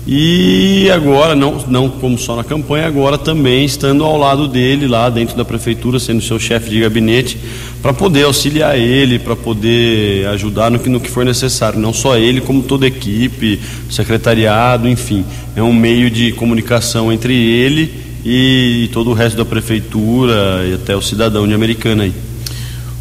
E 0.06 0.90
agora, 0.90 1.34
não, 1.34 1.64
não 1.66 1.88
como 1.88 2.18
só 2.18 2.36
na 2.36 2.44
campanha, 2.44 2.86
agora 2.86 3.16
também 3.16 3.64
estando 3.64 4.04
ao 4.04 4.18
lado 4.18 4.46
dele 4.46 4.86
lá 4.86 5.08
dentro 5.08 5.34
da 5.34 5.46
prefeitura, 5.46 5.98
sendo 5.98 6.20
seu 6.20 6.38
chefe 6.38 6.68
de 6.68 6.80
gabinete, 6.80 7.38
para 7.80 7.94
poder 7.94 8.24
auxiliar 8.24 8.78
ele, 8.78 9.18
para 9.18 9.34
poder 9.34 10.26
ajudar 10.28 10.70
no 10.70 10.78
que, 10.78 10.90
no 10.90 11.00
que 11.00 11.10
for 11.10 11.24
necessário. 11.24 11.80
Não 11.80 11.92
só 11.92 12.18
ele, 12.18 12.42
como 12.42 12.62
toda 12.62 12.84
a 12.84 12.88
equipe, 12.88 13.58
secretariado, 13.90 14.86
enfim. 14.86 15.24
É 15.56 15.62
um 15.62 15.72
meio 15.72 16.10
de 16.10 16.32
comunicação 16.32 17.10
entre 17.10 17.34
ele 17.34 17.90
e 18.26 18.90
todo 18.92 19.10
o 19.10 19.14
resto 19.14 19.38
da 19.38 19.44
prefeitura 19.44 20.66
e 20.70 20.74
até 20.74 20.94
o 20.94 21.00
cidadão 21.00 21.48
de 21.48 21.54
Americana 21.54 22.04
aí. 22.04 22.12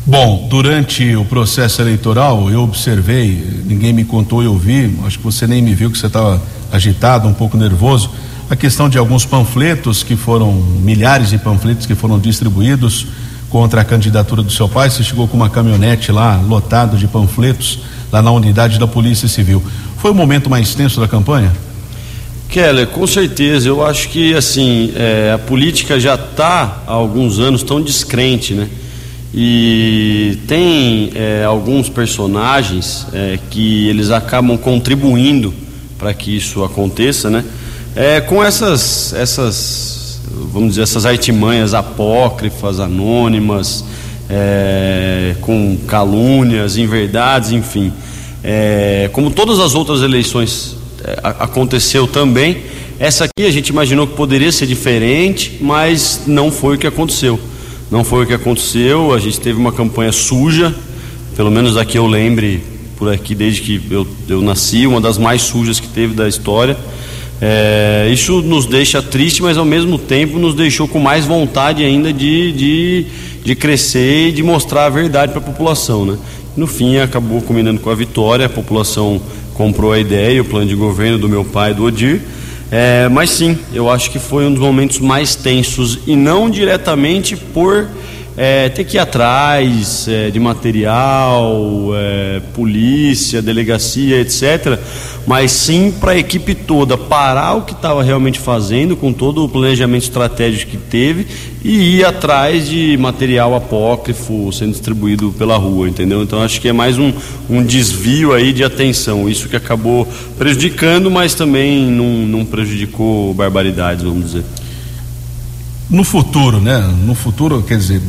Bom, 0.06 0.48
durante 0.50 1.16
o 1.16 1.24
processo 1.24 1.82
eleitoral 1.82 2.50
eu 2.50 2.62
observei, 2.62 3.62
ninguém 3.64 3.94
me 3.94 4.04
contou, 4.04 4.44
eu 4.44 4.58
vi, 4.58 4.94
acho 5.06 5.18
que 5.18 5.24
você 5.24 5.48
nem 5.48 5.62
me 5.62 5.74
viu 5.74 5.90
que 5.90 5.98
você 5.98 6.08
estava 6.08 6.42
agitado, 6.74 7.26
um 7.26 7.34
pouco 7.34 7.56
nervoso, 7.56 8.10
a 8.50 8.56
questão 8.56 8.90
de 8.90 8.98
alguns 8.98 9.26
panfletos 9.26 10.04
que 10.04 10.18
foram, 10.18 10.52
milhares 10.52 11.30
de 11.30 11.38
panfletos 11.38 11.86
que 11.86 11.96
foram 11.96 12.20
distribuídos 12.20 13.08
contra 13.50 13.80
a 13.80 13.86
candidatura 13.86 14.44
do 14.44 14.52
seu 14.52 14.68
pai. 14.68 14.90
Você 14.90 15.04
chegou 15.04 15.26
com 15.26 15.38
uma 15.38 15.50
caminhonete 15.50 16.12
lá, 16.12 16.36
lotado 16.36 16.98
de 16.98 17.08
panfletos, 17.08 17.80
lá 18.12 18.22
na 18.22 18.32
unidade 18.32 18.78
da 18.78 18.86
Polícia 18.86 19.30
Civil. 19.30 19.64
Foi 20.00 20.12
o 20.12 20.14
momento 20.14 20.50
mais 20.50 20.76
tenso 20.76 21.00
da 21.00 21.08
campanha? 21.08 21.54
Keller, 22.50 22.88
com 22.88 23.08
certeza. 23.08 23.70
Eu 23.70 23.86
acho 23.86 24.10
que 24.10 24.36
assim 24.36 24.92
é, 24.98 25.32
a 25.34 25.38
política 25.38 25.98
já 25.98 26.16
está 26.16 26.84
há 26.86 26.92
alguns 26.92 27.40
anos 27.40 27.64
tão 27.64 27.82
descrente, 27.82 28.54
né? 28.54 28.68
E 29.34 30.38
tem 30.48 31.12
é, 31.16 31.44
alguns 31.44 31.90
personagens 31.90 33.08
é, 33.12 33.40
que 33.50 33.88
eles 33.88 34.12
acabam 34.12 34.58
contribuindo 34.58 35.52
para 35.98 36.14
que 36.14 36.36
isso 36.36 36.64
aconteça, 36.64 37.30
né? 37.30 37.44
É, 37.96 38.22
com 38.22 38.44
essas, 38.44 39.14
essas, 39.14 40.20
vamos 40.52 40.70
dizer, 40.70 40.84
essas 40.84 41.06
artimanhas 41.06 41.74
apócrifas, 41.74 42.80
anônimas, 42.80 43.84
é, 44.30 45.36
com 45.42 45.78
calúnias, 45.88 46.78
inverdades, 46.78 47.52
enfim. 47.52 47.92
É, 48.44 49.10
como 49.14 49.32
todas 49.32 49.60
as 49.60 49.74
outras 49.74 50.02
eleições 50.02 50.76
é, 51.04 51.20
aconteceu 51.24 52.08
também. 52.08 52.64
Essa 53.00 53.26
aqui 53.26 53.46
a 53.46 53.52
gente 53.52 53.70
imaginou 53.70 54.06
que 54.08 54.16
poderia 54.16 54.52
ser 54.52 54.68
diferente, 54.68 55.58
mas 55.60 56.22
não 56.28 56.52
foi 56.52 56.76
o 56.76 56.80
que 56.80 56.88
aconteceu. 56.88 57.40
Não 57.92 58.04
foi 58.04 58.24
o 58.24 58.28
que 58.28 58.34
aconteceu. 58.34 59.14
A 59.14 59.20
gente 59.20 59.40
teve 59.40 59.60
uma 59.60 59.72
campanha 59.72 60.12
suja, 60.12 60.74
pelo 61.36 61.52
menos 61.52 61.76
daqui 61.76 61.98
eu 61.98 62.08
lembre 62.08 62.64
por 62.98 63.12
aqui 63.12 63.36
desde 63.36 63.62
que 63.62 63.82
eu, 63.90 64.08
eu 64.30 64.42
nasci, 64.42 64.88
uma 64.88 65.02
das 65.02 65.18
mais 65.18 65.42
sujas 65.42 65.80
que 65.80 65.88
teve 65.88 66.14
da 66.14 66.28
história. 66.28 66.78
É, 67.42 68.10
isso 68.12 68.42
nos 68.42 68.66
deixa 68.66 69.02
triste, 69.02 69.42
mas 69.42 69.58
ao 69.58 69.66
mesmo 69.66 69.98
tempo 69.98 70.40
nos 70.40 70.56
deixou 70.56 70.88
com 70.88 71.00
mais 71.00 71.26
vontade 71.26 71.84
ainda 71.84 72.14
de, 72.14 72.52
de, 72.54 73.06
de 73.44 73.56
crescer 73.56 74.30
e 74.30 74.32
de 74.32 74.42
mostrar 74.42 74.86
a 74.86 74.90
verdade 74.90 75.34
para 75.34 75.42
a 75.42 75.44
população. 75.44 76.06
Né? 76.06 76.18
No 76.56 76.68
fim, 76.68 76.98
acabou 76.98 77.42
combinando 77.42 77.82
com 77.82 77.90
a 77.90 77.96
vitória, 77.96 78.46
a 78.46 78.50
população 78.50 79.22
comprou 79.54 79.92
a 79.92 80.00
ideia, 80.00 80.42
o 80.42 80.46
plano 80.46 80.68
de 80.68 80.76
governo 80.76 81.18
do 81.18 81.28
meu 81.28 81.44
pai, 81.44 81.74
do 81.74 81.84
Odir. 81.84 82.22
É, 82.72 83.08
mas 83.10 83.30
sim, 83.30 83.58
eu 83.74 83.90
acho 83.90 84.10
que 84.10 84.20
foi 84.20 84.46
um 84.46 84.52
dos 84.52 84.62
momentos 84.62 85.00
mais 85.00 85.36
tensos 85.36 86.00
e 86.08 86.16
não 86.16 86.50
diretamente 86.50 87.36
por 87.36 87.88
é, 88.36 88.70
ter 88.70 88.84
que 88.84 88.98
ir 88.98 89.00
atrás 89.00 90.08
é, 90.08 90.32
de 90.32 90.40
material, 90.40 91.92
é, 91.96 92.42
polícia, 92.54 93.42
delegacia, 93.42 94.20
etc. 94.20 94.80
Mas 95.26 95.52
sim 95.52 95.92
para 95.92 96.12
a 96.14 96.18
equipe 96.18 96.56
toda 96.56 96.98
parar 96.98 97.54
o 97.54 97.62
que 97.62 97.74
estava 97.74 98.04
realmente 98.04 98.40
fazendo, 98.40 98.96
com 98.96 99.14
todo 99.14 99.44
o 99.44 99.50
planejamento 99.50 100.04
estratégico 100.04 100.72
que 100.72 100.78
teve, 100.78 101.28
e 101.64 101.98
ir 101.98 102.06
atrás 102.06 102.68
de 102.68 102.98
material 102.98 103.56
apócrifo 103.56 104.52
sendo 104.52 104.72
distribuído 104.72 105.34
pela 105.38 105.56
rua, 105.56 105.88
entendeu? 105.88 106.22
Então 106.22 106.42
acho 106.42 106.60
que 106.60 106.68
é 106.68 106.74
mais 106.74 106.98
um, 106.98 107.14
um 107.50 107.64
desvio 107.64 108.34
aí 108.34 108.52
de 108.52 108.64
atenção. 108.64 109.30
Isso 109.30 109.48
que 109.48 109.56
acabou 109.56 110.08
prejudicando, 110.38 111.10
mas 111.10 111.34
também 111.34 111.86
não, 111.90 112.28
não 112.28 112.46
prejudicou 112.46 113.34
barbaridades, 113.34 114.04
vamos 114.04 114.26
dizer 114.26 114.44
no 115.94 116.04
futuro, 116.04 116.60
né? 116.60 116.80
No 117.06 117.14
futuro, 117.14 117.62
quer 117.62 117.78
dizer, 117.78 118.02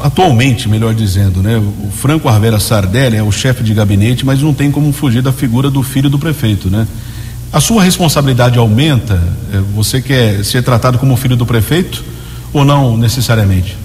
atualmente, 0.00 0.68
melhor 0.68 0.94
dizendo, 0.94 1.42
né? 1.42 1.56
O 1.58 1.90
Franco 1.90 2.28
Arvera 2.28 2.60
Sardelli 2.60 3.16
é 3.16 3.22
o 3.22 3.32
chefe 3.32 3.64
de 3.64 3.74
gabinete, 3.74 4.24
mas 4.24 4.40
não 4.40 4.54
tem 4.54 4.70
como 4.70 4.92
fugir 4.92 5.20
da 5.20 5.32
figura 5.32 5.68
do 5.68 5.82
filho 5.82 6.08
do 6.08 6.16
prefeito, 6.16 6.70
né? 6.70 6.86
A 7.52 7.60
sua 7.60 7.82
responsabilidade 7.82 8.56
aumenta? 8.56 9.20
É, 9.52 9.58
você 9.74 10.00
quer 10.00 10.44
ser 10.44 10.62
tratado 10.62 10.96
como 10.96 11.16
filho 11.16 11.34
do 11.34 11.44
prefeito 11.44 12.04
ou 12.52 12.64
não 12.64 12.96
necessariamente? 12.96 13.76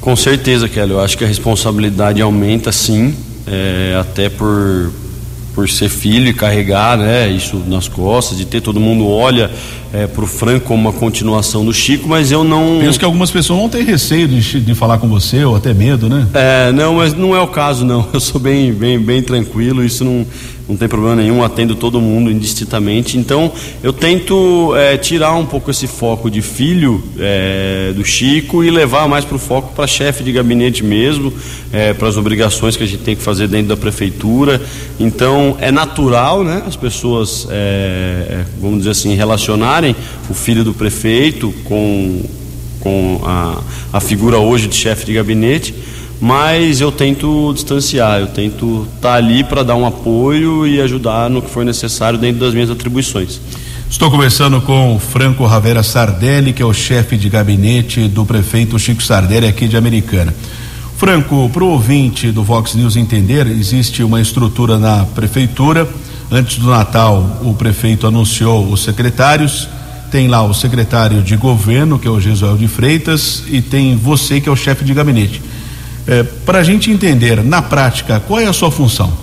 Com 0.00 0.16
certeza, 0.16 0.68
Kelly. 0.68 0.90
Eu 0.90 1.00
acho 1.00 1.16
que 1.16 1.22
a 1.24 1.28
responsabilidade 1.28 2.20
aumenta, 2.20 2.72
sim, 2.72 3.14
é, 3.46 3.96
até 4.00 4.28
por 4.28 4.90
por 5.54 5.68
ser 5.68 5.88
filho 5.88 6.28
e 6.28 6.34
carregar 6.34 6.96
né, 6.96 7.28
isso 7.28 7.62
nas 7.66 7.88
costas, 7.88 8.38
de 8.38 8.44
ter 8.44 8.60
todo 8.60 8.78
mundo 8.80 9.08
olha 9.08 9.50
é, 9.92 10.06
para 10.06 10.22
o 10.22 10.26
Franco 10.26 10.66
como 10.66 10.88
uma 10.88 10.92
continuação 10.92 11.64
do 11.64 11.72
Chico, 11.72 12.08
mas 12.08 12.30
eu 12.30 12.44
não. 12.44 12.78
Penso 12.80 12.98
que 12.98 13.04
algumas 13.04 13.30
pessoas 13.30 13.58
vão 13.58 13.68
ter 13.68 13.82
receio 13.82 14.28
de, 14.28 14.60
de 14.60 14.74
falar 14.74 14.98
com 14.98 15.08
você, 15.08 15.44
ou 15.44 15.56
até 15.56 15.74
medo, 15.74 16.08
né? 16.08 16.26
É, 16.32 16.72
não, 16.72 16.94
mas 16.94 17.14
não 17.14 17.34
é 17.34 17.40
o 17.40 17.48
caso, 17.48 17.84
não. 17.84 18.06
Eu 18.14 18.20
sou 18.20 18.40
bem, 18.40 18.72
bem, 18.72 18.98
bem 18.98 19.22
tranquilo, 19.22 19.84
isso 19.84 20.04
não, 20.04 20.24
não 20.70 20.76
tem 20.76 20.86
problema 20.86 21.16
nenhum, 21.16 21.42
atendo 21.42 21.74
todo 21.74 22.00
mundo 22.00 22.30
indistintamente. 22.30 23.18
Então, 23.18 23.50
eu 23.82 23.92
tento 23.92 24.72
é, 24.76 24.96
tirar 24.96 25.34
um 25.34 25.44
pouco 25.44 25.68
esse 25.68 25.88
foco 25.88 26.30
de 26.30 26.40
filho 26.40 27.02
é, 27.18 27.92
do 27.92 28.04
Chico 28.04 28.62
e 28.62 28.70
levar 28.70 29.08
mais 29.08 29.24
para 29.24 29.34
o 29.34 29.38
foco 29.38 29.74
para 29.74 29.84
chefe 29.88 30.22
de 30.22 30.30
gabinete 30.30 30.84
mesmo, 30.84 31.32
é, 31.72 31.92
para 31.92 32.06
as 32.06 32.16
obrigações 32.16 32.76
que 32.76 32.84
a 32.84 32.86
gente 32.86 33.02
tem 33.02 33.16
que 33.16 33.22
fazer 33.22 33.48
dentro 33.48 33.66
da 33.66 33.76
prefeitura. 33.76 34.62
Então, 35.00 35.56
é 35.60 35.72
natural, 35.72 36.44
né, 36.44 36.62
as 36.64 36.76
pessoas, 36.76 37.48
é, 37.50 37.54
é, 38.30 38.44
vamos 38.60 38.78
dizer 38.78 38.90
assim, 38.90 39.16
relacionarem 39.16 39.96
o 40.28 40.34
filho 40.34 40.62
do 40.62 40.72
prefeito 40.72 41.52
com, 41.64 42.22
com 42.78 43.20
a, 43.24 43.60
a 43.92 43.98
figura 44.00 44.38
hoje 44.38 44.68
de 44.68 44.76
chefe 44.76 45.04
de 45.04 45.14
gabinete 45.14 45.74
mas 46.20 46.80
eu 46.80 46.92
tento 46.92 47.52
distanciar, 47.54 48.20
eu 48.20 48.26
tento 48.26 48.86
estar 48.94 49.12
tá 49.12 49.14
ali 49.14 49.42
para 49.42 49.62
dar 49.62 49.74
um 49.74 49.86
apoio 49.86 50.66
e 50.66 50.80
ajudar 50.80 51.30
no 51.30 51.40
que 51.40 51.50
for 51.50 51.64
necessário 51.64 52.18
dentro 52.18 52.40
das 52.40 52.52
minhas 52.52 52.70
atribuições. 52.70 53.40
Estou 53.88 54.10
conversando 54.10 54.60
com 54.60 55.00
Franco 55.00 55.44
Ravera 55.46 55.82
Sardelli, 55.82 56.52
que 56.52 56.62
é 56.62 56.64
o 56.64 56.72
chefe 56.72 57.16
de 57.16 57.28
gabinete 57.28 58.06
do 58.06 58.24
prefeito 58.24 58.78
Chico 58.78 59.02
Sardelli 59.02 59.48
aqui 59.48 59.66
de 59.66 59.76
Americana. 59.76 60.34
Franco, 60.96 61.48
para 61.48 61.64
o 61.64 61.68
ouvinte 61.70 62.30
do 62.30 62.44
Vox 62.44 62.74
News 62.74 62.94
entender, 62.94 63.46
existe 63.46 64.02
uma 64.02 64.20
estrutura 64.20 64.78
na 64.78 65.06
prefeitura. 65.06 65.88
Antes 66.30 66.58
do 66.58 66.68
Natal, 66.68 67.40
o 67.42 67.54
prefeito 67.54 68.06
anunciou 68.06 68.70
os 68.70 68.84
secretários. 68.84 69.66
Tem 70.10 70.28
lá 70.28 70.42
o 70.42 70.52
secretário 70.52 71.22
de 71.22 71.36
governo, 71.36 71.98
que 71.98 72.06
é 72.06 72.10
o 72.10 72.20
Jesuel 72.20 72.56
de 72.58 72.68
Freitas, 72.68 73.42
e 73.48 73.62
tem 73.62 73.96
você, 73.96 74.40
que 74.40 74.48
é 74.48 74.52
o 74.52 74.56
chefe 74.56 74.84
de 74.84 74.92
gabinete. 74.92 75.40
É, 76.10 76.24
Para 76.24 76.58
a 76.58 76.62
gente 76.64 76.90
entender, 76.90 77.44
na 77.44 77.62
prática, 77.62 78.18
qual 78.26 78.40
é 78.40 78.46
a 78.46 78.52
sua 78.52 78.68
função? 78.68 79.16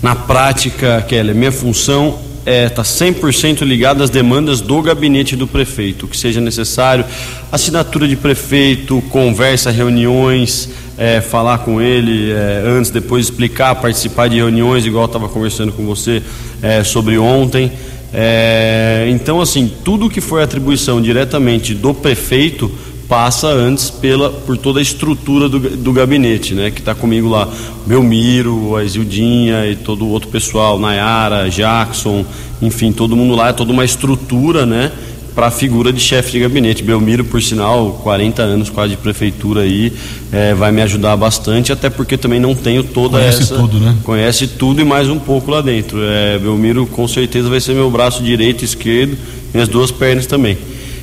Na 0.00 0.14
prática, 0.14 1.04
Kelly, 1.08 1.34
minha 1.34 1.50
função 1.50 2.20
está 2.38 2.52
é, 2.52 2.68
tá 2.68 2.82
100% 2.82 3.62
ligada 3.62 4.04
às 4.04 4.10
demandas 4.10 4.60
do 4.60 4.80
gabinete 4.80 5.34
do 5.34 5.48
prefeito, 5.48 6.06
o 6.06 6.08
que 6.08 6.16
seja 6.16 6.40
necessário, 6.40 7.04
assinatura 7.50 8.06
de 8.06 8.14
prefeito, 8.14 9.02
conversa, 9.10 9.72
reuniões, 9.72 10.68
é, 10.96 11.20
falar 11.20 11.58
com 11.58 11.80
ele 11.80 12.30
é, 12.30 12.62
antes, 12.64 12.92
depois 12.92 13.24
explicar, 13.24 13.74
participar 13.74 14.28
de 14.28 14.36
reuniões, 14.36 14.86
igual 14.86 15.06
estava 15.06 15.28
conversando 15.28 15.72
com 15.72 15.84
você 15.84 16.22
é, 16.62 16.84
sobre 16.84 17.18
ontem. 17.18 17.72
É, 18.12 19.08
então, 19.10 19.40
assim, 19.40 19.68
tudo 19.82 20.08
que 20.08 20.20
for 20.20 20.40
atribuição 20.40 21.02
diretamente 21.02 21.74
do 21.74 21.92
prefeito 21.92 22.70
passa 23.08 23.48
antes 23.48 23.90
pela, 23.90 24.30
por 24.30 24.56
toda 24.56 24.78
a 24.78 24.82
estrutura 24.82 25.48
do, 25.48 25.58
do 25.58 25.92
gabinete, 25.92 26.54
né? 26.54 26.70
Que 26.70 26.80
está 26.80 26.94
comigo 26.94 27.28
lá, 27.28 27.48
Belmiro, 27.86 28.76
a 28.76 28.84
Isildinha 28.84 29.66
e 29.66 29.76
todo 29.76 30.04
o 30.04 30.08
outro 30.08 30.28
pessoal, 30.28 30.78
Nayara, 30.78 31.48
Jackson, 31.50 32.24
enfim, 32.62 32.92
todo 32.92 33.16
mundo 33.16 33.34
lá, 33.34 33.48
é 33.48 33.52
toda 33.52 33.72
uma 33.72 33.84
estrutura, 33.84 34.64
né? 34.64 34.90
Para 35.34 35.48
a 35.48 35.50
figura 35.50 35.92
de 35.92 36.00
chefe 36.00 36.32
de 36.32 36.40
gabinete. 36.40 36.82
Belmiro, 36.82 37.24
por 37.24 37.42
sinal, 37.42 38.00
40 38.02 38.42
anos 38.42 38.70
quase 38.70 38.90
de 38.90 38.96
prefeitura 38.96 39.62
aí, 39.62 39.92
é, 40.32 40.54
vai 40.54 40.70
me 40.70 40.80
ajudar 40.80 41.16
bastante, 41.16 41.72
até 41.72 41.90
porque 41.90 42.16
também 42.16 42.38
não 42.38 42.54
tenho 42.54 42.84
toda 42.84 43.18
conhece 43.18 43.42
essa. 43.42 43.54
Conhece 43.56 43.70
tudo, 43.72 43.84
né? 43.84 43.96
Conhece 44.04 44.46
tudo 44.46 44.80
e 44.80 44.84
mais 44.84 45.08
um 45.08 45.18
pouco 45.18 45.50
lá 45.50 45.60
dentro. 45.60 45.98
É, 46.02 46.38
Belmiro 46.38 46.86
com 46.86 47.06
certeza 47.08 47.48
vai 47.48 47.60
ser 47.60 47.74
meu 47.74 47.90
braço 47.90 48.22
direito 48.22 48.62
e 48.62 48.64
esquerdo, 48.64 49.18
minhas 49.52 49.68
duas 49.68 49.90
pernas 49.90 50.26
também. 50.26 50.56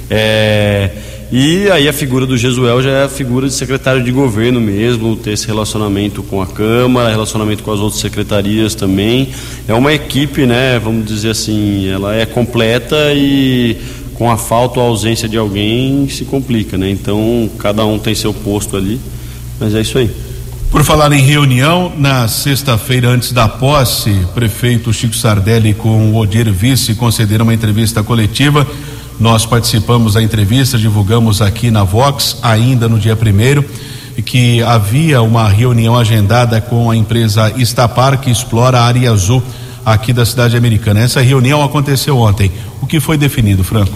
É, 0.09 0.89
e 1.31 1.71
aí 1.71 1.87
a 1.87 1.93
figura 1.93 2.25
do 2.25 2.37
Jesuel 2.37 2.81
já 2.81 2.89
é 2.89 3.03
a 3.05 3.09
figura 3.09 3.47
de 3.47 3.53
secretário 3.53 4.03
de 4.03 4.11
governo 4.11 4.59
mesmo, 4.59 5.15
ter 5.15 5.31
esse 5.31 5.47
relacionamento 5.47 6.21
com 6.21 6.41
a 6.41 6.47
Câmara, 6.47 7.09
relacionamento 7.09 7.63
com 7.63 7.71
as 7.71 7.79
outras 7.79 8.01
secretarias 8.01 8.75
também. 8.75 9.29
É 9.65 9.73
uma 9.73 9.93
equipe, 9.93 10.45
né, 10.45 10.77
vamos 10.77 11.05
dizer 11.05 11.29
assim, 11.29 11.87
ela 11.87 12.13
é 12.13 12.25
completa 12.25 13.13
e 13.13 13.77
com 14.13 14.29
a 14.29 14.35
falta 14.35 14.81
ou 14.81 14.87
ausência 14.87 15.29
de 15.29 15.37
alguém 15.37 16.09
se 16.09 16.25
complica, 16.25 16.77
né? 16.77 16.89
Então 16.89 17.49
cada 17.57 17.85
um 17.85 17.97
tem 17.97 18.13
seu 18.13 18.33
posto 18.33 18.75
ali, 18.75 18.99
mas 19.57 19.73
é 19.73 19.79
isso 19.79 19.97
aí. 19.97 20.11
Por 20.69 20.83
falar 20.83 21.11
em 21.11 21.21
reunião, 21.21 21.91
na 21.97 22.27
sexta-feira 22.27 23.09
antes 23.09 23.31
da 23.31 23.47
posse, 23.47 24.11
prefeito 24.33 24.91
Chico 24.93 25.15
Sardelli 25.15 25.73
com 25.73 26.11
o 26.11 26.17
Odir 26.17 26.51
Vice 26.51 26.93
concederam 26.95 27.45
uma 27.45 27.53
entrevista 27.53 28.03
coletiva 28.03 28.67
nós 29.21 29.45
participamos 29.45 30.15
da 30.15 30.23
entrevista, 30.23 30.79
divulgamos 30.79 31.43
aqui 31.43 31.69
na 31.69 31.83
Vox, 31.83 32.39
ainda 32.41 32.89
no 32.89 32.97
dia 32.97 33.15
primeiro, 33.15 33.63
que 34.25 34.63
havia 34.63 35.21
uma 35.21 35.47
reunião 35.47 35.95
agendada 35.95 36.59
com 36.59 36.89
a 36.89 36.95
empresa 36.95 37.53
Estapar, 37.55 38.19
que 38.19 38.31
explora 38.31 38.79
a 38.79 38.83
área 38.83 39.11
azul 39.11 39.43
aqui 39.85 40.11
da 40.11 40.25
cidade 40.25 40.57
americana. 40.57 41.01
Essa 41.01 41.21
reunião 41.21 41.63
aconteceu 41.63 42.17
ontem. 42.17 42.51
O 42.81 42.87
que 42.87 42.99
foi 42.99 43.15
definido, 43.15 43.63
Franco? 43.63 43.95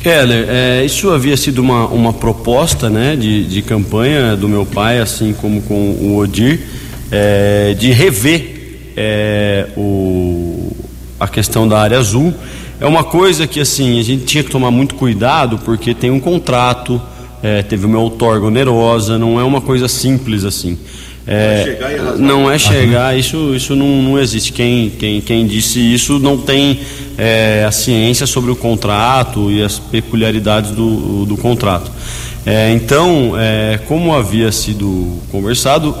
Keller, 0.00 0.46
é, 0.48 0.84
isso 0.84 1.08
havia 1.12 1.36
sido 1.36 1.60
uma, 1.60 1.86
uma 1.86 2.12
proposta 2.12 2.90
né, 2.90 3.14
de, 3.14 3.44
de 3.44 3.62
campanha 3.62 4.34
do 4.34 4.48
meu 4.48 4.66
pai, 4.66 4.98
assim 4.98 5.32
como 5.32 5.62
com 5.62 5.92
o 5.92 6.16
Odir, 6.18 6.60
é, 7.12 7.76
de 7.78 7.92
rever 7.92 8.90
é, 8.96 9.68
o, 9.76 10.76
a 11.20 11.28
questão 11.28 11.68
da 11.68 11.78
área 11.78 11.96
azul 11.96 12.34
é 12.84 12.86
uma 12.86 13.02
coisa 13.02 13.46
que 13.46 13.60
assim 13.60 13.98
a 13.98 14.02
gente 14.02 14.26
tinha 14.26 14.44
que 14.44 14.50
tomar 14.50 14.70
muito 14.70 14.94
cuidado 14.94 15.58
porque 15.64 15.94
tem 15.94 16.10
um 16.10 16.20
contrato, 16.20 17.00
é, 17.42 17.62
teve 17.62 17.86
uma 17.86 17.98
outorga 17.98 18.46
onerosa, 18.46 19.18
não 19.18 19.40
é 19.40 19.42
uma 19.42 19.62
coisa 19.62 19.88
simples 19.88 20.44
assim. 20.44 20.78
É, 21.26 22.14
não 22.18 22.50
é 22.50 22.58
chegar, 22.58 23.18
isso, 23.18 23.54
isso 23.54 23.74
não, 23.74 24.02
não 24.02 24.18
existe. 24.18 24.52
Quem, 24.52 24.90
quem, 24.90 25.22
quem 25.22 25.46
disse 25.46 25.80
isso 25.80 26.18
não 26.18 26.36
tem 26.36 26.78
é, 27.16 27.64
a 27.66 27.72
ciência 27.72 28.26
sobre 28.26 28.50
o 28.50 28.56
contrato 28.56 29.50
e 29.50 29.62
as 29.62 29.78
peculiaridades 29.78 30.72
do, 30.72 31.24
do 31.24 31.38
contrato. 31.38 31.90
É, 32.44 32.70
então, 32.74 33.32
é, 33.38 33.80
como 33.88 34.14
havia 34.14 34.52
sido 34.52 35.22
conversado, 35.32 35.96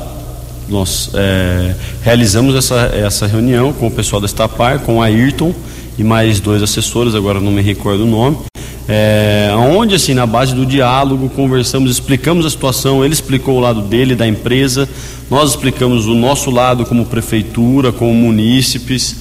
nós 0.68 1.10
é, 1.14 1.74
realizamos 2.02 2.54
essa, 2.54 2.92
essa 2.94 3.26
reunião 3.26 3.72
com 3.72 3.86
o 3.86 3.90
pessoal 3.90 4.20
da 4.20 4.26
Estapar, 4.26 4.80
com 4.80 5.00
a 5.00 5.06
Ayrton 5.06 5.54
e 5.98 6.04
mais 6.04 6.40
dois 6.40 6.62
assessores, 6.62 7.14
agora 7.14 7.40
não 7.40 7.52
me 7.52 7.62
recordo 7.62 8.04
o 8.04 8.06
nome. 8.06 8.38
É, 8.86 9.50
onde 9.56 9.94
assim 9.94 10.12
na 10.12 10.26
base 10.26 10.54
do 10.54 10.66
diálogo 10.66 11.30
conversamos, 11.30 11.90
explicamos 11.90 12.44
a 12.44 12.50
situação, 12.50 13.02
ele 13.02 13.14
explicou 13.14 13.56
o 13.56 13.60
lado 13.60 13.80
dele 13.80 14.14
da 14.14 14.26
empresa, 14.26 14.86
nós 15.30 15.50
explicamos 15.50 16.06
o 16.06 16.14
nosso 16.14 16.50
lado 16.50 16.84
como 16.84 17.06
prefeitura, 17.06 17.92
como 17.92 18.12
munícipes, 18.12 19.16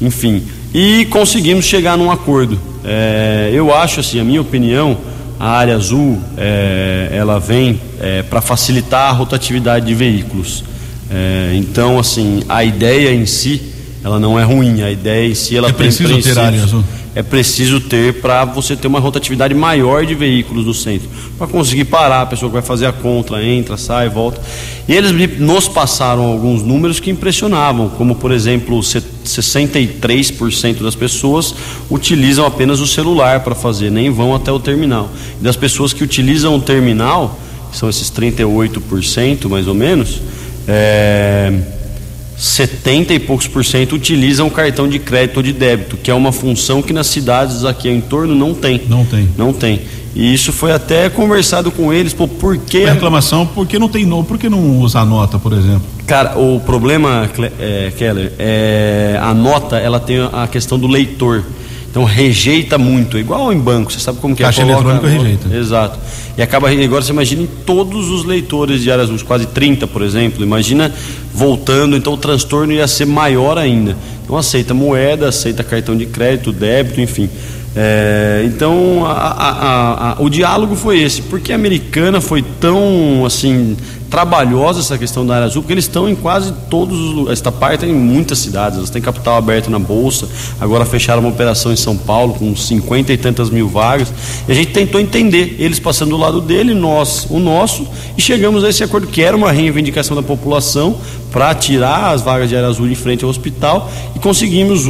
enfim, 0.00 0.44
e 0.72 1.04
conseguimos 1.06 1.64
chegar 1.64 1.98
num 1.98 2.10
acordo. 2.10 2.60
É, 2.84 3.50
eu 3.52 3.74
acho 3.74 3.98
assim, 3.98 4.20
a 4.20 4.24
minha 4.24 4.40
opinião, 4.40 4.96
a 5.40 5.50
área 5.50 5.74
azul 5.74 6.20
é, 6.36 7.08
ela 7.12 7.40
vem 7.40 7.80
é, 8.00 8.22
para 8.22 8.40
facilitar 8.40 9.10
a 9.10 9.12
rotatividade 9.12 9.86
de 9.86 9.94
veículos. 9.94 10.62
É, 11.10 11.52
então 11.54 11.98
assim 11.98 12.42
a 12.48 12.62
ideia 12.62 13.14
em 13.14 13.24
si 13.24 13.77
ela 14.02 14.18
não 14.18 14.38
é 14.38 14.44
ruim. 14.44 14.82
A 14.82 14.90
ideia 14.90 15.28
em 15.28 15.34
si 15.34 15.56
ela 15.56 15.68
é 15.68 15.72
preciso 15.72 16.20
ter 16.22 16.38
área 16.38 16.62
azul. 16.62 16.84
É 17.14 17.22
preciso 17.22 17.80
ter 17.80 18.20
para 18.20 18.44
você 18.44 18.76
ter 18.76 18.86
uma 18.86 19.00
rotatividade 19.00 19.52
maior 19.52 20.06
de 20.06 20.14
veículos 20.14 20.64
no 20.64 20.74
centro, 20.74 21.08
para 21.36 21.48
conseguir 21.48 21.86
parar 21.86 22.22
a 22.22 22.26
pessoa 22.26 22.48
que 22.48 22.52
vai 22.52 22.62
fazer 22.62 22.86
a 22.86 22.92
contra, 22.92 23.44
entra, 23.44 23.76
sai, 23.76 24.08
volta. 24.08 24.40
E 24.86 24.94
eles 24.94 25.38
nos 25.40 25.66
passaram 25.66 26.22
alguns 26.22 26.62
números 26.62 27.00
que 27.00 27.10
impressionavam, 27.10 27.88
como 27.88 28.14
por 28.14 28.30
exemplo, 28.30 28.78
63% 28.78 30.80
das 30.80 30.94
pessoas 30.94 31.52
utilizam 31.90 32.46
apenas 32.46 32.78
o 32.78 32.86
celular 32.86 33.40
para 33.40 33.54
fazer, 33.54 33.90
nem 33.90 34.10
vão 34.10 34.32
até 34.32 34.52
o 34.52 34.60
terminal. 34.60 35.10
E 35.40 35.42
das 35.42 35.56
pessoas 35.56 35.92
que 35.92 36.04
utilizam 36.04 36.54
o 36.54 36.60
terminal, 36.60 37.36
que 37.72 37.76
são 37.76 37.88
esses 37.88 38.12
38% 38.12 39.48
mais 39.48 39.66
ou 39.66 39.74
menos, 39.74 40.20
é 40.68 41.77
70 42.38 43.14
e 43.14 43.18
poucos 43.18 43.48
por 43.48 43.64
cento 43.64 43.96
utilizam 43.96 44.46
o 44.46 44.50
cartão 44.50 44.88
de 44.88 45.00
crédito 45.00 45.38
ou 45.38 45.42
de 45.42 45.52
débito, 45.52 45.96
que 45.96 46.10
é 46.10 46.14
uma 46.14 46.30
função 46.30 46.80
que 46.80 46.92
nas 46.92 47.08
cidades 47.08 47.64
aqui 47.64 47.88
em 47.88 48.00
torno 48.00 48.34
não 48.34 48.54
tem. 48.54 48.80
Não 48.88 49.04
tem. 49.04 49.28
Não 49.36 49.52
tem. 49.52 49.80
E 50.14 50.32
isso 50.32 50.52
foi 50.52 50.72
até 50.72 51.10
conversado 51.10 51.70
com 51.70 51.92
eles, 51.92 52.14
pô, 52.14 52.28
por 52.28 52.56
que. 52.56 52.84
A 52.84 52.92
reclamação, 52.94 53.44
por 53.44 53.66
que 53.66 53.78
não 53.78 53.88
tem 53.88 54.06
no, 54.06 54.22
por 54.22 54.38
que 54.38 54.48
não 54.48 54.78
usa 54.78 55.00
a 55.00 55.04
nota, 55.04 55.38
por 55.38 55.52
exemplo? 55.52 55.82
Cara, 56.06 56.38
o 56.38 56.60
problema, 56.60 57.28
é, 57.60 57.92
Keller, 57.96 58.32
é 58.38 59.18
a 59.20 59.34
nota 59.34 59.76
ela 59.76 60.00
tem 60.00 60.18
a 60.32 60.46
questão 60.46 60.78
do 60.78 60.86
leitor. 60.86 61.44
Então 61.98 62.06
rejeita 62.06 62.78
muito, 62.78 63.16
é 63.16 63.20
igual 63.20 63.52
em 63.52 63.58
banco, 63.58 63.92
você 63.92 63.98
sabe 63.98 64.20
como 64.20 64.32
que 64.32 64.40
Caixa 64.44 64.62
é. 64.62 64.66
Caixa 64.66 64.80
eletrônico 64.80 65.04
rejeita. 65.04 65.52
Exato. 65.52 65.98
E 66.36 66.42
acaba, 66.42 66.70
agora 66.70 67.02
você 67.02 67.10
imagina 67.10 67.42
em 67.42 67.46
todos 67.66 68.08
os 68.08 68.24
leitores 68.24 68.82
de 68.82 68.92
áreas 68.92 69.20
quase 69.24 69.46
30, 69.46 69.88
por 69.88 70.02
exemplo, 70.02 70.44
imagina 70.44 70.94
voltando, 71.34 71.96
então 71.96 72.12
o 72.12 72.16
transtorno 72.16 72.72
ia 72.72 72.86
ser 72.86 73.04
maior 73.04 73.58
ainda. 73.58 73.96
Então 74.24 74.36
aceita 74.36 74.72
moeda, 74.72 75.28
aceita 75.28 75.64
cartão 75.64 75.96
de 75.96 76.06
crédito, 76.06 76.52
débito, 76.52 77.00
enfim. 77.00 77.28
É, 77.74 78.44
então 78.46 79.04
a, 79.04 79.10
a, 79.10 80.12
a, 80.12 80.22
o 80.22 80.30
diálogo 80.30 80.76
foi 80.76 81.00
esse, 81.02 81.22
porque 81.22 81.50
a 81.50 81.56
americana 81.56 82.20
foi 82.20 82.44
tão 82.60 83.24
assim 83.26 83.76
trabalhosa 84.10 84.80
essa 84.80 84.96
questão 84.96 85.26
da 85.26 85.34
área 85.36 85.46
azul, 85.46 85.62
porque 85.62 85.74
eles 85.74 85.84
estão 85.84 86.08
em 86.08 86.14
quase 86.14 86.52
todos 86.70 86.98
os 86.98 87.14
lugares. 87.14 87.38
Esta 87.38 87.52
parte 87.52 87.80
tem 87.80 87.90
em 87.90 87.94
muitas 87.94 88.38
cidades, 88.38 88.78
elas 88.78 88.90
têm 88.90 89.00
capital 89.02 89.36
aberto 89.36 89.70
na 89.70 89.78
bolsa. 89.78 90.28
Agora 90.60 90.84
fecharam 90.84 91.20
uma 91.20 91.30
operação 91.30 91.72
em 91.72 91.76
São 91.76 91.96
Paulo 91.96 92.34
com 92.34 92.54
50 92.54 93.12
e 93.12 93.16
tantas 93.16 93.50
mil 93.50 93.68
vagas. 93.68 94.12
E 94.46 94.52
a 94.52 94.54
gente 94.54 94.72
tentou 94.72 95.00
entender, 95.00 95.56
eles 95.58 95.78
passando 95.78 96.10
do 96.10 96.16
lado 96.16 96.40
dele, 96.40 96.74
nós 96.74 97.26
o 97.30 97.38
nosso, 97.38 97.86
e 98.16 98.22
chegamos 98.22 98.64
a 98.64 98.68
esse 98.68 98.82
acordo 98.82 99.06
que 99.06 99.22
era 99.22 99.36
uma 99.36 99.52
reivindicação 99.52 100.16
da 100.16 100.22
população 100.22 100.96
para 101.30 101.54
tirar 101.54 102.12
as 102.12 102.22
vagas 102.22 102.48
de 102.48 102.56
área 102.56 102.68
azul 102.68 102.88
de 102.88 102.94
frente 102.94 103.22
ao 103.22 103.30
hospital 103.30 103.90
e 104.16 104.18
conseguimos 104.18 104.84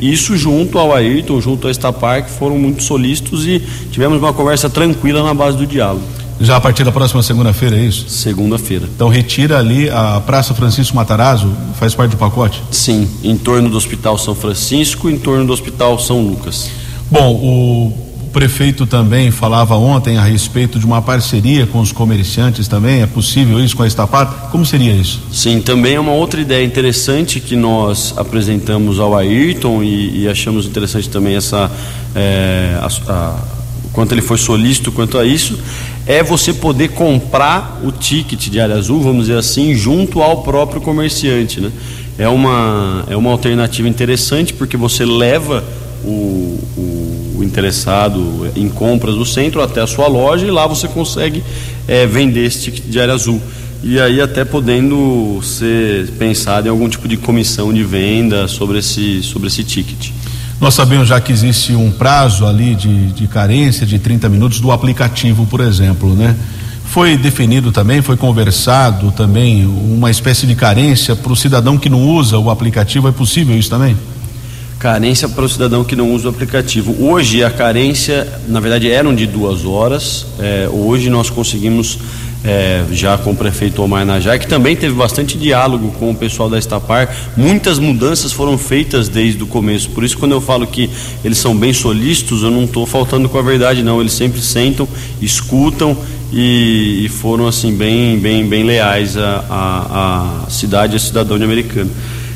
isso 0.00 0.36
junto 0.36 0.78
ao 0.78 0.94
Ayrton, 0.94 1.40
junto 1.40 1.66
ao 1.66 1.70
Estapar, 1.70 2.24
que 2.24 2.30
foram 2.30 2.58
muito 2.58 2.82
solícitos 2.82 3.46
e 3.46 3.62
tivemos 3.90 4.18
uma 4.18 4.32
conversa 4.32 4.70
tranquila 4.70 5.22
na 5.22 5.34
base 5.34 5.56
do 5.56 5.66
diálogo. 5.66 6.15
Já 6.40 6.56
a 6.56 6.60
partir 6.60 6.84
da 6.84 6.92
próxima 6.92 7.22
segunda-feira, 7.22 7.76
é 7.76 7.84
isso? 7.84 8.08
Segunda-feira. 8.08 8.88
Então 8.94 9.08
retira 9.08 9.58
ali 9.58 9.88
a 9.88 10.20
Praça 10.24 10.54
Francisco 10.54 10.94
Matarazzo, 10.94 11.52
faz 11.78 11.94
parte 11.94 12.10
do 12.10 12.16
pacote? 12.16 12.62
Sim, 12.70 13.08
em 13.22 13.36
torno 13.36 13.70
do 13.70 13.76
Hospital 13.76 14.18
São 14.18 14.34
Francisco, 14.34 15.08
em 15.08 15.18
torno 15.18 15.46
do 15.46 15.52
Hospital 15.52 15.98
São 15.98 16.20
Lucas. 16.20 16.70
Bom, 17.10 17.32
o 17.32 18.06
prefeito 18.36 18.86
também 18.86 19.30
falava 19.30 19.76
ontem 19.76 20.18
a 20.18 20.22
respeito 20.22 20.78
de 20.78 20.84
uma 20.84 21.00
parceria 21.00 21.66
com 21.66 21.80
os 21.80 21.90
comerciantes 21.90 22.68
também. 22.68 23.00
É 23.00 23.06
possível 23.06 23.58
isso 23.58 23.74
com 23.74 23.82
a 23.82 23.86
Estapar? 23.86 24.50
Como 24.52 24.66
seria 24.66 24.92
isso? 24.92 25.22
Sim, 25.32 25.62
também 25.62 25.94
é 25.94 26.00
uma 26.00 26.12
outra 26.12 26.38
ideia 26.38 26.62
interessante 26.62 27.40
que 27.40 27.56
nós 27.56 28.12
apresentamos 28.14 29.00
ao 29.00 29.16
Ayrton 29.16 29.82
e, 29.82 30.24
e 30.24 30.28
achamos 30.28 30.66
interessante 30.66 31.08
também 31.08 31.34
essa. 31.34 31.70
É, 32.14 32.78
a, 32.78 33.12
a, 33.12 33.55
quanto 33.96 34.12
ele 34.12 34.20
foi 34.20 34.36
solícito 34.36 34.92
quanto 34.92 35.16
a 35.16 35.24
isso, 35.24 35.58
é 36.06 36.22
você 36.22 36.52
poder 36.52 36.88
comprar 36.88 37.80
o 37.82 37.90
ticket 37.90 38.50
de 38.50 38.60
área 38.60 38.76
azul, 38.76 39.00
vamos 39.00 39.26
dizer 39.26 39.38
assim, 39.38 39.74
junto 39.74 40.20
ao 40.20 40.42
próprio 40.42 40.82
comerciante. 40.82 41.62
Né? 41.62 41.72
É, 42.18 42.28
uma, 42.28 43.06
é 43.08 43.16
uma 43.16 43.30
alternativa 43.30 43.88
interessante 43.88 44.52
porque 44.52 44.76
você 44.76 45.02
leva 45.02 45.64
o, 46.04 46.60
o, 46.76 47.40
interessado 47.42 48.50
em 48.54 48.68
compras 48.68 49.14
do 49.14 49.24
centro 49.24 49.62
até 49.62 49.80
a 49.80 49.86
sua 49.86 50.06
loja 50.08 50.46
e 50.46 50.50
lá 50.50 50.66
você 50.66 50.86
consegue 50.86 51.42
é, 51.88 52.04
vender 52.06 52.44
esse 52.44 52.64
ticket 52.64 52.84
de 52.84 53.00
área 53.00 53.14
azul. 53.14 53.40
E 53.82 53.98
aí 53.98 54.20
até 54.20 54.44
podendo 54.44 55.40
ser 55.42 56.10
pensado 56.18 56.66
em 56.66 56.70
algum 56.70 56.88
tipo 56.88 57.08
de 57.08 57.16
comissão 57.16 57.72
de 57.72 57.82
venda 57.82 58.46
sobre 58.46 58.78
esse, 58.78 59.22
sobre 59.22 59.48
esse 59.48 59.64
ticket. 59.64 60.10
Nós 60.60 60.74
sabemos 60.74 61.08
já 61.08 61.20
que 61.20 61.30
existe 61.30 61.74
um 61.74 61.90
prazo 61.90 62.46
ali 62.46 62.74
de, 62.74 63.12
de 63.12 63.26
carência 63.26 63.86
de 63.86 63.98
30 63.98 64.28
minutos 64.28 64.58
do 64.58 64.72
aplicativo, 64.72 65.46
por 65.46 65.60
exemplo, 65.60 66.14
né? 66.14 66.34
Foi 66.86 67.16
definido 67.16 67.70
também, 67.70 68.00
foi 68.00 68.16
conversado 68.16 69.10
também 69.10 69.66
uma 69.66 70.10
espécie 70.10 70.46
de 70.46 70.54
carência 70.54 71.14
para 71.14 71.32
o 71.32 71.36
cidadão 71.36 71.76
que 71.76 71.90
não 71.90 72.02
usa 72.02 72.38
o 72.38 72.48
aplicativo, 72.48 73.06
é 73.06 73.12
possível 73.12 73.58
isso 73.58 73.68
também? 73.68 73.96
Carência 74.78 75.28
para 75.28 75.44
o 75.44 75.48
cidadão 75.48 75.84
que 75.84 75.96
não 75.96 76.12
usa 76.12 76.28
o 76.28 76.30
aplicativo. 76.30 76.96
Hoje 77.00 77.42
a 77.42 77.50
carência, 77.50 78.26
na 78.48 78.60
verdade, 78.60 78.90
eram 78.90 79.14
de 79.14 79.26
duas 79.26 79.64
horas. 79.64 80.26
É, 80.38 80.68
hoje 80.70 81.10
nós 81.10 81.28
conseguimos 81.28 81.98
é, 82.46 82.84
já 82.92 83.18
com 83.18 83.32
o 83.32 83.36
prefeito 83.36 83.82
Omar 83.82 84.06
Najar, 84.06 84.38
que 84.38 84.46
também 84.46 84.76
teve 84.76 84.94
bastante 84.94 85.36
diálogo 85.36 85.90
com 85.98 86.12
o 86.12 86.14
pessoal 86.14 86.48
da 86.48 86.56
Estapar. 86.56 87.14
Muitas 87.36 87.78
mudanças 87.80 88.32
foram 88.32 88.56
feitas 88.56 89.08
desde 89.08 89.42
o 89.42 89.46
começo. 89.46 89.90
Por 89.90 90.04
isso, 90.04 90.16
quando 90.16 90.32
eu 90.32 90.40
falo 90.40 90.64
que 90.66 90.88
eles 91.24 91.38
são 91.38 91.56
bem 91.56 91.72
solícitos, 91.72 92.42
eu 92.42 92.50
não 92.50 92.64
estou 92.64 92.86
faltando 92.86 93.28
com 93.28 93.36
a 93.36 93.42
verdade, 93.42 93.82
não. 93.82 94.00
Eles 94.00 94.12
sempre 94.12 94.40
sentam, 94.40 94.88
escutam 95.20 95.96
e, 96.32 97.04
e 97.04 97.08
foram 97.08 97.48
assim 97.48 97.74
bem, 97.74 98.16
bem, 98.18 98.46
bem 98.46 98.62
leais 98.62 99.16
à, 99.16 99.44
à, 100.46 100.50
cidade 100.50 100.94
e 100.94 100.96
à 100.96 101.00
cidadão 101.00 101.36
de 101.36 101.44
americano. 101.44 101.90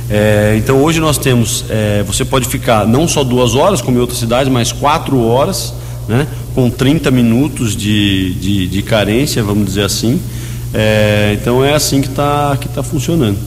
É, 0.08 0.56
então 0.58 0.82
hoje 0.82 0.98
nós 0.98 1.18
temos, 1.18 1.64
é, 1.70 2.02
você 2.02 2.24
pode 2.24 2.48
ficar 2.48 2.84
não 2.84 3.06
só 3.06 3.22
duas 3.22 3.54
horas, 3.54 3.80
como 3.80 3.96
em 3.96 4.00
outras 4.00 4.18
cidades, 4.18 4.52
mas 4.52 4.72
quatro 4.72 5.22
horas 5.24 5.72
né, 6.10 6.26
com 6.54 6.68
30 6.68 7.10
minutos 7.12 7.76
de, 7.76 8.34
de, 8.34 8.66
de 8.66 8.82
carência, 8.82 9.42
vamos 9.42 9.64
dizer 9.64 9.84
assim. 9.84 10.20
É, 10.74 11.36
então 11.40 11.64
é 11.64 11.72
assim 11.72 12.00
que 12.00 12.08
está 12.08 12.56
que 12.60 12.68
tá 12.68 12.82
funcionando. 12.82 13.38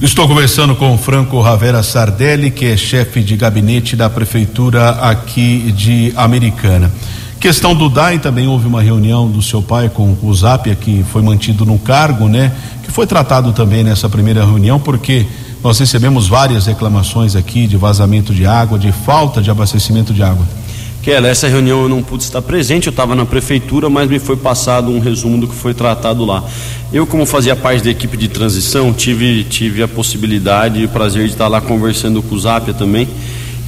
Estou 0.00 0.26
conversando 0.26 0.74
com 0.74 0.96
Franco 0.96 1.38
Ravera 1.42 1.82
Sardelli, 1.82 2.50
que 2.50 2.64
é 2.64 2.76
chefe 2.76 3.22
de 3.22 3.36
gabinete 3.36 3.94
da 3.94 4.08
prefeitura 4.08 4.92
aqui 4.92 5.70
de 5.76 6.10
Americana. 6.16 6.90
Questão 7.38 7.74
do 7.74 7.90
DAI, 7.90 8.18
também 8.18 8.46
houve 8.46 8.66
uma 8.66 8.80
reunião 8.80 9.30
do 9.30 9.42
seu 9.42 9.60
pai 9.62 9.90
com 9.90 10.16
o 10.22 10.34
Zapia, 10.34 10.74
que 10.74 11.04
foi 11.12 11.20
mantido 11.20 11.66
no 11.66 11.78
cargo, 11.78 12.28
né? 12.28 12.52
Que 12.82 12.90
foi 12.90 13.06
tratado 13.06 13.52
também 13.52 13.84
nessa 13.84 14.08
primeira 14.08 14.44
reunião, 14.44 14.80
porque 14.80 15.26
nós 15.62 15.78
recebemos 15.78 16.28
várias 16.28 16.64
reclamações 16.64 17.36
aqui 17.36 17.66
de 17.66 17.76
vazamento 17.76 18.34
de 18.34 18.46
água, 18.46 18.78
de 18.78 18.92
falta 18.92 19.42
de 19.42 19.50
abastecimento 19.50 20.14
de 20.14 20.22
água. 20.22 20.46
Kela, 21.02 21.28
essa 21.28 21.48
reunião 21.48 21.82
eu 21.82 21.88
não 21.88 22.02
pude 22.02 22.24
estar 22.24 22.42
presente, 22.42 22.86
eu 22.86 22.90
estava 22.90 23.14
na 23.14 23.24
prefeitura, 23.24 23.88
mas 23.88 24.08
me 24.08 24.18
foi 24.18 24.36
passado 24.36 24.90
um 24.90 24.98
resumo 24.98 25.38
do 25.38 25.48
que 25.48 25.54
foi 25.54 25.72
tratado 25.72 26.26
lá. 26.26 26.44
Eu, 26.92 27.06
como 27.06 27.24
fazia 27.24 27.56
parte 27.56 27.82
da 27.82 27.90
equipe 27.90 28.18
de 28.18 28.28
transição, 28.28 28.92
tive, 28.92 29.44
tive 29.44 29.82
a 29.82 29.88
possibilidade 29.88 30.80
e 30.80 30.84
o 30.84 30.88
prazer 30.90 31.24
de 31.24 31.32
estar 31.32 31.48
lá 31.48 31.60
conversando 31.60 32.22
com 32.22 32.34
o 32.34 32.38
Zapia 32.38 32.74
também, 32.74 33.08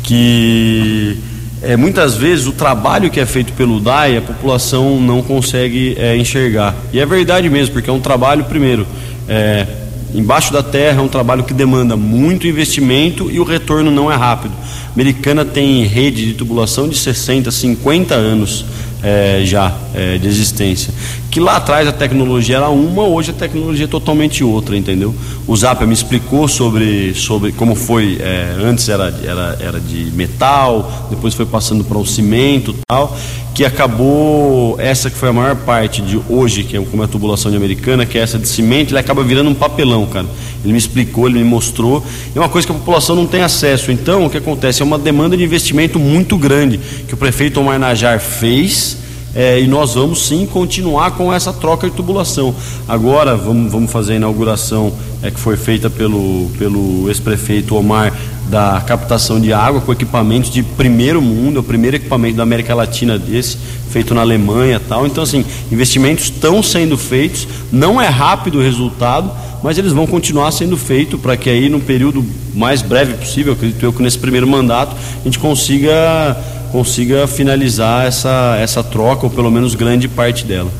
que 0.02 1.16
é, 1.62 1.74
muitas 1.74 2.16
vezes 2.16 2.46
o 2.46 2.52
trabalho 2.52 3.10
que 3.10 3.18
é 3.18 3.24
feito 3.24 3.54
pelo 3.54 3.80
DAE 3.80 4.18
a 4.18 4.22
população 4.22 5.00
não 5.00 5.22
consegue 5.22 5.96
é, 5.98 6.14
enxergar. 6.16 6.74
E 6.92 7.00
é 7.00 7.06
verdade 7.06 7.48
mesmo, 7.48 7.72
porque 7.72 7.88
é 7.88 7.92
um 7.92 8.00
trabalho, 8.00 8.44
primeiro, 8.44 8.86
é, 9.26 9.66
embaixo 10.14 10.52
da 10.52 10.62
terra, 10.62 11.00
é 11.00 11.02
um 11.02 11.08
trabalho 11.08 11.44
que 11.44 11.54
demanda 11.54 11.96
muito 11.96 12.46
investimento 12.46 13.30
e 13.30 13.40
o 13.40 13.44
retorno 13.44 13.90
não 13.90 14.10
é 14.10 14.16
rápido. 14.16 14.52
A 14.90 14.92
Americana 14.92 15.44
tem 15.44 15.84
rede 15.84 16.26
de 16.26 16.34
tubulação 16.34 16.88
de 16.88 16.96
60, 16.96 17.50
50 17.50 18.14
anos 18.14 18.64
é, 19.02 19.42
já 19.44 19.74
é, 19.94 20.18
de 20.18 20.28
existência. 20.28 20.92
Que 21.30 21.40
lá 21.40 21.56
atrás 21.56 21.88
a 21.88 21.92
tecnologia 21.92 22.58
era 22.58 22.68
uma, 22.68 23.04
hoje 23.04 23.30
a 23.30 23.34
tecnologia 23.34 23.84
é 23.86 23.88
totalmente 23.88 24.44
outra, 24.44 24.76
entendeu? 24.76 25.14
O 25.44 25.56
Zapia 25.56 25.86
me 25.86 25.92
explicou 25.92 26.46
sobre, 26.46 27.14
sobre 27.14 27.50
como 27.50 27.74
foi, 27.74 28.18
é, 28.20 28.56
antes 28.62 28.88
era, 28.88 29.12
era, 29.24 29.58
era 29.60 29.80
de 29.80 30.12
metal, 30.12 31.08
depois 31.10 31.34
foi 31.34 31.44
passando 31.44 31.82
para 31.82 31.98
o 31.98 32.06
cimento 32.06 32.72
tal, 32.86 33.16
que 33.52 33.64
acabou, 33.64 34.76
essa 34.78 35.10
que 35.10 35.16
foi 35.16 35.30
a 35.30 35.32
maior 35.32 35.56
parte 35.56 36.00
de 36.00 36.18
hoje, 36.28 36.62
que 36.62 36.76
é 36.76 36.80
como 36.80 37.02
é 37.02 37.06
a 37.06 37.08
tubulação 37.08 37.50
de 37.50 37.56
americana, 37.56 38.06
que 38.06 38.16
é 38.16 38.22
essa 38.22 38.38
de 38.38 38.46
cimento, 38.46 38.92
ele 38.92 39.00
acaba 39.00 39.24
virando 39.24 39.50
um 39.50 39.54
papelão, 39.54 40.06
cara. 40.06 40.26
Ele 40.62 40.72
me 40.72 40.78
explicou, 40.78 41.26
ele 41.28 41.40
me 41.40 41.44
mostrou, 41.44 42.04
é 42.34 42.38
uma 42.38 42.48
coisa 42.48 42.66
que 42.66 42.72
a 42.72 42.76
população 42.76 43.16
não 43.16 43.26
tem 43.26 43.42
acesso. 43.42 43.90
Então, 43.90 44.26
o 44.26 44.30
que 44.30 44.38
acontece? 44.38 44.80
É 44.80 44.84
uma 44.84 44.98
demanda 44.98 45.36
de 45.36 45.42
investimento 45.42 45.98
muito 45.98 46.38
grande, 46.38 46.78
que 47.08 47.14
o 47.14 47.16
prefeito 47.16 47.60
Omar 47.60 47.80
Najar 47.80 48.20
fez, 48.20 48.96
é, 49.34 49.60
e 49.60 49.66
nós 49.66 49.94
vamos 49.94 50.26
sim 50.26 50.46
continuar 50.46 51.12
com 51.12 51.32
essa 51.32 51.52
troca 51.52 51.88
de 51.88 51.96
tubulação. 51.96 52.54
Agora 52.86 53.34
vamos, 53.34 53.72
vamos 53.72 53.90
fazer 53.90 54.14
a 54.14 54.16
inauguração 54.16 54.92
é, 55.22 55.30
que 55.30 55.38
foi 55.38 55.56
feita 55.56 55.88
pelo, 55.88 56.50
pelo 56.58 57.08
ex-prefeito 57.08 57.76
Omar 57.76 58.12
da 58.50 58.82
captação 58.86 59.40
de 59.40 59.52
água 59.52 59.80
com 59.80 59.92
equipamentos 59.92 60.50
de 60.50 60.62
primeiro 60.62 61.22
mundo, 61.22 61.60
o 61.60 61.62
primeiro 61.62 61.96
equipamento 61.96 62.36
da 62.36 62.42
América 62.42 62.74
Latina 62.74 63.18
desse, 63.18 63.56
feito 63.90 64.14
na 64.14 64.20
Alemanha 64.20 64.80
tal. 64.86 65.06
Então, 65.06 65.22
assim, 65.22 65.44
investimentos 65.70 66.24
estão 66.24 66.62
sendo 66.62 66.98
feitos, 66.98 67.46
não 67.70 68.00
é 68.00 68.08
rápido 68.08 68.58
o 68.58 68.62
resultado, 68.62 69.30
mas 69.62 69.78
eles 69.78 69.92
vão 69.92 70.06
continuar 70.06 70.50
sendo 70.50 70.76
feitos 70.76 71.20
para 71.20 71.36
que 71.36 71.48
aí 71.48 71.68
no 71.68 71.80
período 71.80 72.24
mais 72.52 72.82
breve 72.82 73.14
possível, 73.14 73.52
acredito 73.52 73.82
eu 73.82 73.92
que 73.92 74.02
nesse 74.02 74.18
primeiro 74.18 74.46
mandato, 74.46 74.96
a 75.20 75.24
gente 75.24 75.38
consiga 75.38 76.36
consiga 76.72 77.26
finalizar 77.26 78.06
essa, 78.06 78.56
essa 78.58 78.82
troca, 78.82 79.26
ou 79.26 79.30
pelo 79.30 79.50
menos 79.50 79.74
grande 79.74 80.08
parte 80.08 80.46
dela. 80.46 80.70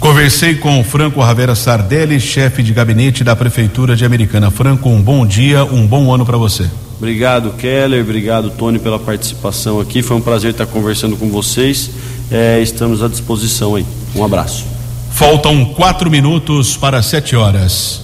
Conversei 0.00 0.54
com 0.54 0.82
Franco 0.84 1.20
Ravera 1.20 1.54
Sardelli, 1.54 2.20
chefe 2.20 2.62
de 2.62 2.72
gabinete 2.72 3.24
da 3.24 3.34
Prefeitura 3.34 3.96
de 3.96 4.04
Americana. 4.04 4.50
Franco, 4.50 4.88
um 4.88 5.00
bom 5.00 5.26
dia, 5.26 5.64
um 5.64 5.86
bom 5.86 6.12
ano 6.12 6.24
para 6.24 6.36
você. 6.36 6.68
Obrigado, 6.98 7.50
Keller. 7.52 8.02
Obrigado, 8.02 8.50
Tony, 8.50 8.78
pela 8.78 8.98
participação 8.98 9.80
aqui. 9.80 10.02
Foi 10.02 10.16
um 10.16 10.20
prazer 10.20 10.52
estar 10.52 10.66
conversando 10.66 11.16
com 11.16 11.28
vocês. 11.28 11.90
É, 12.30 12.60
estamos 12.60 13.02
à 13.02 13.08
disposição 13.08 13.74
aí. 13.74 13.84
Um 14.14 14.24
abraço. 14.24 14.64
Faltam 15.10 15.64
quatro 15.64 16.10
minutos 16.10 16.76
para 16.76 17.02
sete 17.02 17.34
horas. 17.34 18.02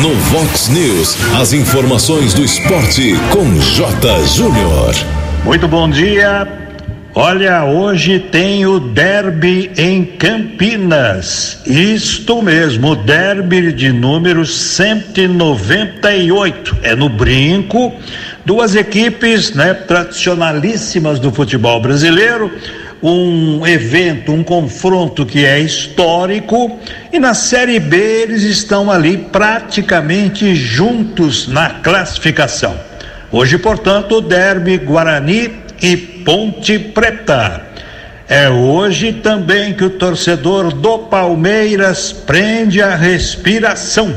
No 0.00 0.14
Vox 0.14 0.68
News, 0.68 1.16
as 1.40 1.52
informações 1.52 2.34
do 2.34 2.44
esporte 2.44 3.14
com 3.30 3.58
J. 3.58 4.24
Júnior. 4.26 4.94
Muito 5.44 5.66
bom 5.68 5.88
dia. 5.88 6.73
Olha, 7.16 7.64
hoje 7.64 8.18
tem 8.18 8.66
o 8.66 8.80
derby 8.80 9.70
em 9.78 10.04
Campinas. 10.04 11.62
Isto 11.64 12.42
mesmo, 12.42 12.96
derby 12.96 13.72
de 13.72 13.92
número 13.92 14.44
198. 14.44 16.76
É 16.82 16.96
no 16.96 17.08
Brinco. 17.08 17.94
Duas 18.44 18.74
equipes, 18.74 19.54
né, 19.54 19.74
tradicionalíssimas 19.74 21.20
do 21.20 21.30
futebol 21.30 21.80
brasileiro. 21.80 22.50
Um 23.00 23.64
evento, 23.64 24.32
um 24.32 24.42
confronto 24.42 25.24
que 25.24 25.46
é 25.46 25.60
histórico. 25.60 26.80
E 27.12 27.20
na 27.20 27.32
Série 27.32 27.78
B 27.78 27.96
eles 27.96 28.42
estão 28.42 28.90
ali 28.90 29.18
praticamente 29.18 30.52
juntos 30.56 31.46
na 31.46 31.70
classificação. 31.70 32.74
Hoje, 33.30 33.56
portanto, 33.56 34.16
o 34.16 34.20
derby 34.20 34.78
Guarani 34.78 35.62
e 35.80 36.13
Ponte 36.24 36.78
Preta. 36.78 37.62
É 38.26 38.48
hoje 38.48 39.12
também 39.12 39.74
que 39.74 39.84
o 39.84 39.90
torcedor 39.90 40.72
do 40.72 41.00
Palmeiras 41.00 42.12
prende 42.12 42.80
a 42.80 42.96
respiração. 42.96 44.16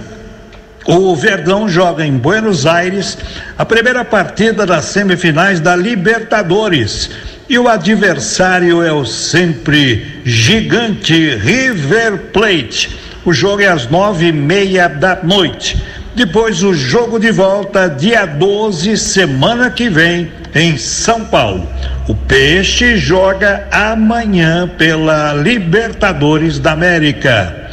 O 0.86 1.13
Verdão 1.13 1.67
joga 1.67 2.06
em 2.06 2.13
Buenos 2.13 2.65
Aires 2.65 3.17
a 3.58 3.65
primeira 3.65 4.06
partida 4.06 4.65
das 4.65 4.86
semifinais 4.86 5.60
da 5.60 5.76
Libertadores. 5.76 7.10
E 7.50 7.60
o 7.60 7.67
adversário 7.67 8.82
é 8.82 8.93
o 8.93 9.06
sempre 9.06 10.22
gigante 10.24 11.36
River 11.36 12.32
Plate. 12.32 12.98
O 13.26 13.34
jogo 13.34 13.62
é 13.62 13.67
às 13.67 13.89
nove 13.89 14.28
e 14.28 14.32
meia 14.32 14.88
da 14.88 15.20
noite. 15.22 15.84
Depois 16.17 16.63
o 16.63 16.73
jogo 16.73 17.19
de 17.19 17.30
volta, 17.30 17.88
dia 17.88 18.25
12, 18.25 18.97
semana 18.97 19.69
que 19.69 19.88
vem, 19.88 20.32
em 20.56 20.75
São 20.75 21.23
Paulo. 21.23 21.69
O 22.08 22.15
Peixe 22.15 22.97
joga 22.97 23.67
amanhã 23.71 24.67
pela 24.67 25.34
Libertadores 25.34 26.58
da 26.58 26.71
América. 26.71 27.69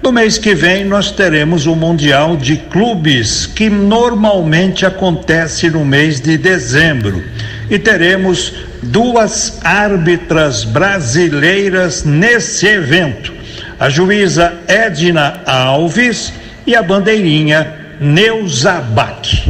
No 0.00 0.12
mês 0.12 0.38
que 0.38 0.54
vem, 0.54 0.84
nós 0.84 1.10
teremos 1.10 1.66
o 1.66 1.74
Mundial 1.74 2.36
de 2.36 2.56
Clubes, 2.56 3.46
que 3.46 3.68
normalmente 3.68 4.86
acontece 4.86 5.68
no 5.68 5.84
mês 5.84 6.20
de 6.20 6.38
dezembro. 6.38 7.24
E 7.68 7.80
teremos 7.80 8.54
duas 8.80 9.58
árbitras 9.64 10.62
brasileiras 10.62 12.04
nesse 12.04 12.64
evento: 12.64 13.32
a 13.76 13.90
juíza 13.90 14.54
Edna 14.68 15.40
Alves 15.44 16.32
e 16.64 16.76
a 16.76 16.82
bandeirinha 16.82 17.87
Neuza 18.00 18.80
Bach. 18.80 19.48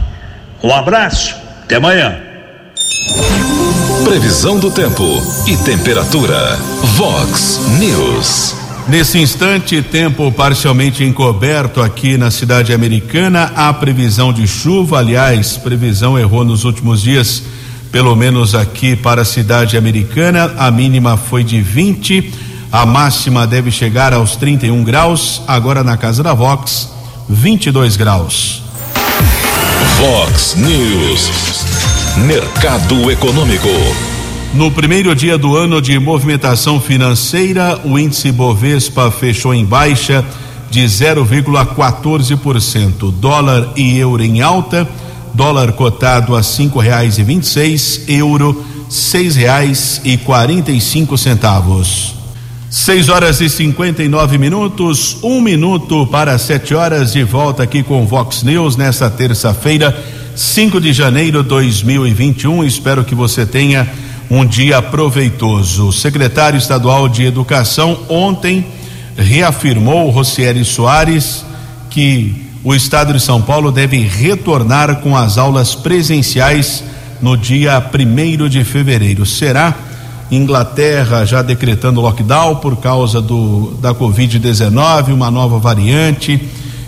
Um 0.62 0.72
abraço, 0.72 1.36
até 1.62 1.76
amanhã. 1.76 2.16
Previsão 4.04 4.58
do 4.58 4.70
tempo 4.70 5.04
e 5.46 5.56
temperatura. 5.58 6.56
Vox 6.96 7.60
News. 7.78 8.56
Nesse 8.88 9.18
instante, 9.18 9.82
tempo 9.82 10.32
parcialmente 10.32 11.04
encoberto 11.04 11.82
aqui 11.82 12.16
na 12.16 12.30
cidade 12.30 12.72
americana. 12.72 13.52
Há 13.54 13.70
previsão 13.74 14.32
de 14.32 14.46
chuva, 14.48 14.98
aliás, 14.98 15.58
previsão 15.58 16.18
errou 16.18 16.42
nos 16.42 16.64
últimos 16.64 17.02
dias, 17.02 17.42
pelo 17.92 18.16
menos 18.16 18.54
aqui 18.54 18.96
para 18.96 19.22
a 19.22 19.26
cidade 19.26 19.76
americana. 19.76 20.54
A 20.56 20.70
mínima 20.70 21.18
foi 21.18 21.44
de 21.44 21.60
20, 21.60 22.32
a 22.72 22.86
máxima 22.86 23.46
deve 23.46 23.70
chegar 23.70 24.14
aos 24.14 24.36
31 24.36 24.82
graus. 24.82 25.42
Agora 25.46 25.84
na 25.84 25.98
casa 25.98 26.22
da 26.22 26.32
Vox, 26.32 26.88
22 27.28 27.96
graus. 27.96 28.62
Vox 30.00 30.54
News. 30.56 31.30
Mercado 32.16 33.10
Econômico. 33.10 33.68
No 34.54 34.70
primeiro 34.70 35.14
dia 35.14 35.36
do 35.36 35.54
ano 35.54 35.82
de 35.82 35.98
movimentação 35.98 36.80
financeira, 36.80 37.78
o 37.84 37.98
índice 37.98 38.32
Bovespa 38.32 39.10
fechou 39.10 39.52
em 39.52 39.62
baixa 39.62 40.24
de 40.70 40.84
0,14%. 40.84 43.12
Dólar 43.12 43.74
e 43.76 43.98
euro 43.98 44.22
em 44.22 44.40
alta, 44.40 44.88
dólar 45.34 45.72
cotado 45.72 46.34
a 46.34 46.42
cinco 46.42 46.78
reais 46.78 47.18
e 47.18 47.22
vinte 47.22 47.42
e 47.42 47.48
seis, 47.48 48.04
euro 48.08 48.64
seis 48.88 49.36
reais 49.36 50.00
e 50.02 50.16
quarenta 50.16 50.72
e 50.72 50.80
cinco 50.80 51.18
centavos. 51.18 52.17
Seis 52.70 53.08
horas 53.08 53.40
e 53.40 53.48
59 53.48 54.36
minutos, 54.36 55.16
um 55.22 55.40
minuto 55.40 56.06
para 56.06 56.36
sete 56.36 56.74
horas, 56.74 57.14
de 57.14 57.24
volta 57.24 57.62
aqui 57.62 57.82
com 57.82 58.06
Vox 58.06 58.42
News 58.42 58.76
nesta 58.76 59.08
terça-feira, 59.08 59.98
5 60.36 60.78
de 60.78 60.92
janeiro 60.92 61.42
de 61.42 61.48
2021. 61.48 62.62
Espero 62.64 63.04
que 63.04 63.14
você 63.14 63.46
tenha 63.46 63.88
um 64.30 64.44
dia 64.44 64.82
proveitoso. 64.82 65.88
O 65.88 65.92
secretário 65.94 66.58
estadual 66.58 67.08
de 67.08 67.24
Educação 67.24 68.00
ontem 68.06 68.66
reafirmou, 69.16 70.10
Rocieli 70.10 70.62
Soares, 70.62 71.46
que 71.88 72.34
o 72.62 72.74
estado 72.74 73.14
de 73.14 73.20
São 73.20 73.40
Paulo 73.40 73.72
deve 73.72 73.96
retornar 74.00 74.96
com 74.96 75.16
as 75.16 75.38
aulas 75.38 75.74
presenciais 75.74 76.84
no 77.22 77.34
dia 77.34 77.80
primeiro 77.80 78.46
de 78.46 78.62
fevereiro. 78.62 79.24
Será? 79.24 79.87
Inglaterra 80.30 81.24
já 81.24 81.40
decretando 81.40 82.00
lockdown 82.00 82.56
por 82.56 82.76
causa 82.76 83.20
do 83.20 83.76
da 83.80 83.94
Covid-19, 83.94 85.14
uma 85.14 85.30
nova 85.30 85.58
variante. 85.58 86.40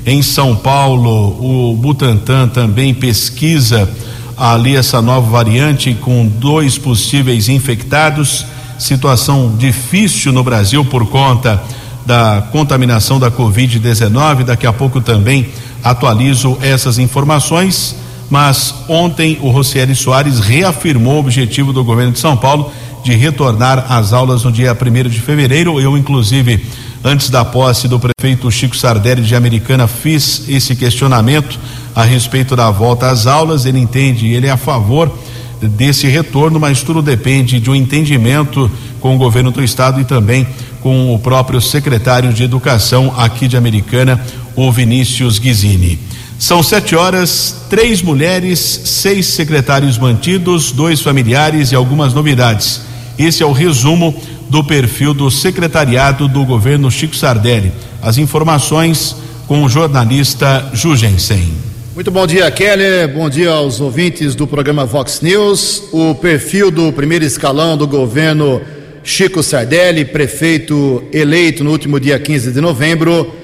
Em 0.05 0.22
São 0.22 0.57
Paulo, 0.57 1.70
o 1.70 1.76
Butantan 1.76 2.48
também 2.48 2.92
pesquisa 2.92 3.88
ali 4.37 4.76
essa 4.76 5.03
nova 5.03 5.31
variante 5.31 5.94
com 5.94 6.26
dois 6.26 6.79
possíveis 6.79 7.48
infectados. 7.48 8.46
Situação 8.79 9.55
difícil 9.59 10.33
no 10.33 10.42
Brasil 10.42 10.85
por 10.85 11.07
conta 11.07 11.62
da 12.07 12.42
contaminação 12.50 13.18
da 13.18 13.31
Covid-19. 13.31 14.44
Daqui 14.44 14.66
a 14.66 14.72
pouco 14.72 15.00
também 15.00 15.48
atualizo 15.85 16.57
essas 16.62 16.98
informações. 16.98 17.96
Mas 18.31 18.74
ontem 18.88 19.38
o 19.42 19.50
Rocieli 19.50 19.94
Soares 19.94 20.38
reafirmou 20.38 21.16
o 21.16 21.18
objetivo 21.18 21.72
do 21.72 21.83
governo 21.83 22.12
de 22.12 22.20
São 22.20 22.37
Paulo 22.37 22.72
de 23.03 23.15
retornar 23.15 23.87
às 23.89 24.13
aulas 24.13 24.45
no 24.45 24.53
dia 24.53 24.77
1 24.77 25.09
de 25.09 25.21
fevereiro. 25.21 25.81
Eu, 25.81 25.97
inclusive, 25.97 26.65
antes 27.05 27.31
da 27.31 27.45
posse 27.45 27.89
do 27.89 27.99
prefeito 27.99 28.51
Chico 28.51 28.77
Sardelli 28.77 29.23
de 29.23 29.35
Americana, 29.35 29.87
fiz 29.87 30.45
esse 30.49 30.77
questionamento 30.77 31.59
a 31.95 32.05
respeito 32.05 32.55
da 32.55 32.71
volta 32.71 33.11
às 33.11 33.27
aulas. 33.27 33.65
Ele 33.67 33.79
entende, 33.79 34.29
ele 34.29 34.47
é 34.47 34.51
a 34.51 34.57
favor 34.57 35.13
desse 35.61 36.07
retorno, 36.07 36.59
mas 36.59 36.83
tudo 36.83 37.03
depende 37.03 37.61
de 37.61 37.71
um 37.71 37.75
entendimento 37.75 38.71
com 39.01 39.15
o 39.15 39.19
governo 39.19 39.51
do 39.51 39.63
estado 39.63 40.01
e 40.01 40.05
também 40.05 40.47
com 40.83 41.15
o 41.15 41.19
próprio 41.19 41.61
secretário 41.61 42.33
de 42.33 42.43
Educação 42.43 43.13
aqui 43.17 43.47
de 43.47 43.57
Americana, 43.57 44.21
o 44.57 44.71
Vinícius 44.73 45.39
Guizini. 45.39 45.99
São 46.39 46.63
sete 46.63 46.97
horas, 46.97 47.67
três 47.69 48.01
mulheres, 48.01 48.59
seis 48.59 49.27
secretários 49.27 49.99
mantidos, 49.99 50.73
dois 50.73 51.03
familiares 51.03 51.71
e 51.71 51.75
algumas 51.75 52.15
novidades. 52.15 52.81
Esse 53.21 53.43
é 53.43 53.47
o 53.47 53.53
resumo 53.53 54.19
do 54.49 54.65
perfil 54.65 55.13
do 55.13 55.31
secretariado 55.31 56.27
do 56.27 56.43
governo 56.43 56.91
Chico 56.91 57.15
Sardelli. 57.15 57.71
As 58.01 58.17
informações 58.17 59.15
com 59.47 59.63
o 59.63 59.69
jornalista 59.69 60.71
Jugensen. 60.73 61.53
Muito 61.95 62.11
bom 62.11 62.27
dia, 62.27 62.51
Kelly. 62.51 63.13
Bom 63.13 63.29
dia 63.29 63.51
aos 63.51 63.79
ouvintes 63.79 64.35
do 64.35 64.47
programa 64.47 64.87
Vox 64.87 65.21
News. 65.21 65.83
O 65.93 66.15
perfil 66.15 66.71
do 66.71 66.91
primeiro 66.95 67.23
escalão 67.23 67.77
do 67.77 67.87
governo 67.87 68.63
Chico 69.05 69.43
Sardelli, 69.43 70.07
prefeito 70.07 71.05
eleito 71.13 71.63
no 71.63 71.73
último 71.73 72.01
dia 72.01 72.19
15 72.19 72.53
de 72.53 72.61
novembro, 72.63 73.35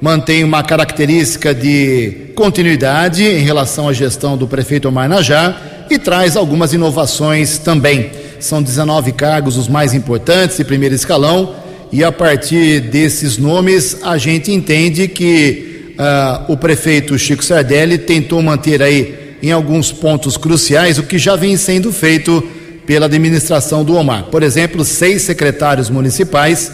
mantém 0.00 0.44
uma 0.44 0.62
característica 0.62 1.54
de 1.54 2.30
continuidade 2.34 3.22
em 3.22 3.44
relação 3.44 3.86
à 3.86 3.92
gestão 3.92 4.34
do 4.34 4.48
prefeito 4.48 4.88
Omar 4.88 5.10
Najar 5.10 5.86
e 5.90 5.98
traz 5.98 6.38
algumas 6.38 6.72
inovações 6.72 7.58
também. 7.58 8.10
São 8.46 8.62
19 8.62 9.10
cargos 9.12 9.56
os 9.56 9.66
mais 9.66 9.92
importantes 9.92 10.56
de 10.56 10.64
primeiro 10.64 10.94
escalão 10.94 11.56
e 11.90 12.04
a 12.04 12.12
partir 12.12 12.80
desses 12.80 13.36
nomes 13.38 13.98
a 14.02 14.16
gente 14.18 14.52
entende 14.52 15.08
que 15.08 15.94
uh, 15.98 16.52
o 16.52 16.56
prefeito 16.56 17.18
Chico 17.18 17.44
Sardelli 17.44 17.98
tentou 17.98 18.40
manter 18.40 18.80
aí 18.80 19.36
em 19.42 19.50
alguns 19.50 19.90
pontos 19.90 20.36
cruciais 20.36 20.96
o 20.96 21.02
que 21.02 21.18
já 21.18 21.34
vem 21.34 21.56
sendo 21.56 21.92
feito 21.92 22.40
pela 22.86 23.06
administração 23.06 23.84
do 23.84 23.96
Omar. 23.96 24.26
Por 24.26 24.44
exemplo, 24.44 24.84
seis 24.84 25.22
secretários 25.22 25.90
municipais 25.90 26.70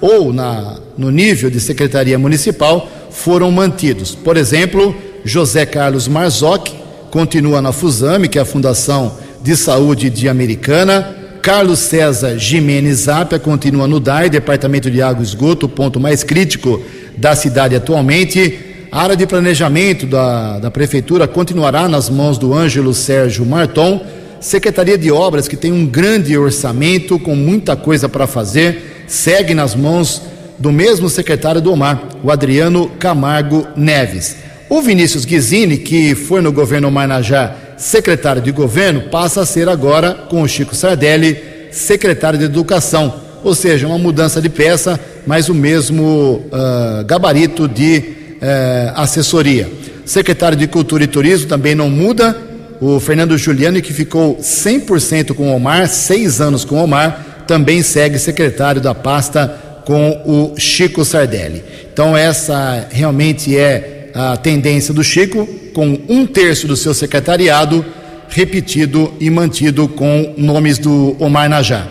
ou 0.00 0.32
na, 0.32 0.78
no 0.96 1.10
nível 1.10 1.50
de 1.50 1.58
secretaria 1.58 2.18
municipal 2.18 2.88
foram 3.10 3.50
mantidos. 3.50 4.14
Por 4.14 4.36
exemplo, 4.36 4.94
José 5.24 5.66
Carlos 5.66 6.06
Marzocchi 6.06 6.72
continua 7.10 7.60
na 7.60 7.72
FUSAME, 7.72 8.28
que 8.28 8.38
é 8.38 8.42
a 8.42 8.44
Fundação 8.44 9.25
de 9.42 9.56
Saúde 9.56 10.10
de 10.10 10.28
Americana. 10.28 11.16
Carlos 11.42 11.78
César 11.78 12.36
Jimenez 12.36 13.00
Zapia 13.00 13.38
continua 13.38 13.86
no 13.86 14.00
DAI, 14.00 14.28
Departamento 14.28 14.90
de 14.90 15.00
Água 15.00 15.22
e 15.22 15.26
Esgoto, 15.26 15.68
ponto 15.68 16.00
mais 16.00 16.24
crítico 16.24 16.82
da 17.16 17.36
cidade 17.36 17.76
atualmente. 17.76 18.58
A 18.90 19.02
área 19.02 19.16
de 19.16 19.26
planejamento 19.26 20.06
da, 20.06 20.58
da 20.58 20.70
Prefeitura 20.70 21.28
continuará 21.28 21.88
nas 21.88 22.10
mãos 22.10 22.38
do 22.38 22.52
Ângelo 22.52 22.92
Sérgio 22.92 23.46
Marton, 23.46 24.04
Secretaria 24.40 24.98
de 24.98 25.10
Obras, 25.10 25.46
que 25.48 25.56
tem 25.56 25.72
um 25.72 25.86
grande 25.86 26.36
orçamento, 26.36 27.18
com 27.18 27.34
muita 27.36 27.76
coisa 27.76 28.08
para 28.08 28.26
fazer, 28.26 29.04
segue 29.06 29.54
nas 29.54 29.74
mãos 29.74 30.22
do 30.58 30.72
mesmo 30.72 31.08
secretário 31.08 31.60
do 31.60 31.72
Omar, 31.72 32.02
o 32.22 32.30
Adriano 32.30 32.88
Camargo 32.98 33.66
Neves. 33.76 34.36
O 34.68 34.82
Vinícius 34.82 35.24
Guizini, 35.24 35.78
que 35.78 36.14
foi 36.14 36.40
no 36.40 36.50
governo 36.50 36.90
Marnajá 36.90 37.54
secretário 37.76 38.42
de 38.42 38.50
governo, 38.50 39.02
passa 39.10 39.42
a 39.42 39.46
ser 39.46 39.68
agora, 39.68 40.14
com 40.14 40.42
o 40.42 40.48
Chico 40.48 40.74
Sardelli, 40.74 41.38
secretário 41.70 42.38
de 42.38 42.44
Educação. 42.44 43.14
Ou 43.44 43.54
seja, 43.54 43.86
uma 43.86 43.98
mudança 43.98 44.40
de 44.40 44.48
peça, 44.48 44.98
mas 45.26 45.48
o 45.48 45.54
mesmo 45.54 46.42
uh, 46.46 47.04
gabarito 47.04 47.68
de 47.68 47.98
uh, 47.98 49.00
assessoria. 49.00 49.70
Secretário 50.04 50.56
de 50.56 50.66
Cultura 50.66 51.04
e 51.04 51.06
Turismo 51.06 51.48
também 51.48 51.74
não 51.74 51.90
muda. 51.90 52.36
O 52.80 53.00
Fernando 53.00 53.36
Giuliani, 53.36 53.80
que 53.80 53.92
ficou 53.92 54.36
100% 54.36 55.34
com 55.34 55.50
o 55.50 55.56
Omar, 55.56 55.88
seis 55.88 56.40
anos 56.40 56.64
com 56.64 56.76
o 56.76 56.84
Omar, 56.84 57.44
também 57.46 57.82
segue 57.82 58.18
secretário 58.18 58.80
da 58.80 58.94
pasta 58.94 59.82
com 59.84 60.22
o 60.26 60.58
Chico 60.58 61.04
Sardelli. 61.04 61.62
Então, 61.92 62.16
essa 62.16 62.86
realmente 62.90 63.56
é 63.56 64.10
a 64.14 64.36
tendência 64.36 64.92
do 64.92 65.04
Chico, 65.04 65.48
com 65.76 66.00
um 66.08 66.24
terço 66.24 66.66
do 66.66 66.74
seu 66.74 66.94
secretariado 66.94 67.84
repetido 68.30 69.12
e 69.20 69.28
mantido 69.28 69.86
com 69.86 70.32
nomes 70.34 70.78
do 70.78 71.14
Omar 71.18 71.50
Najá. 71.50 71.86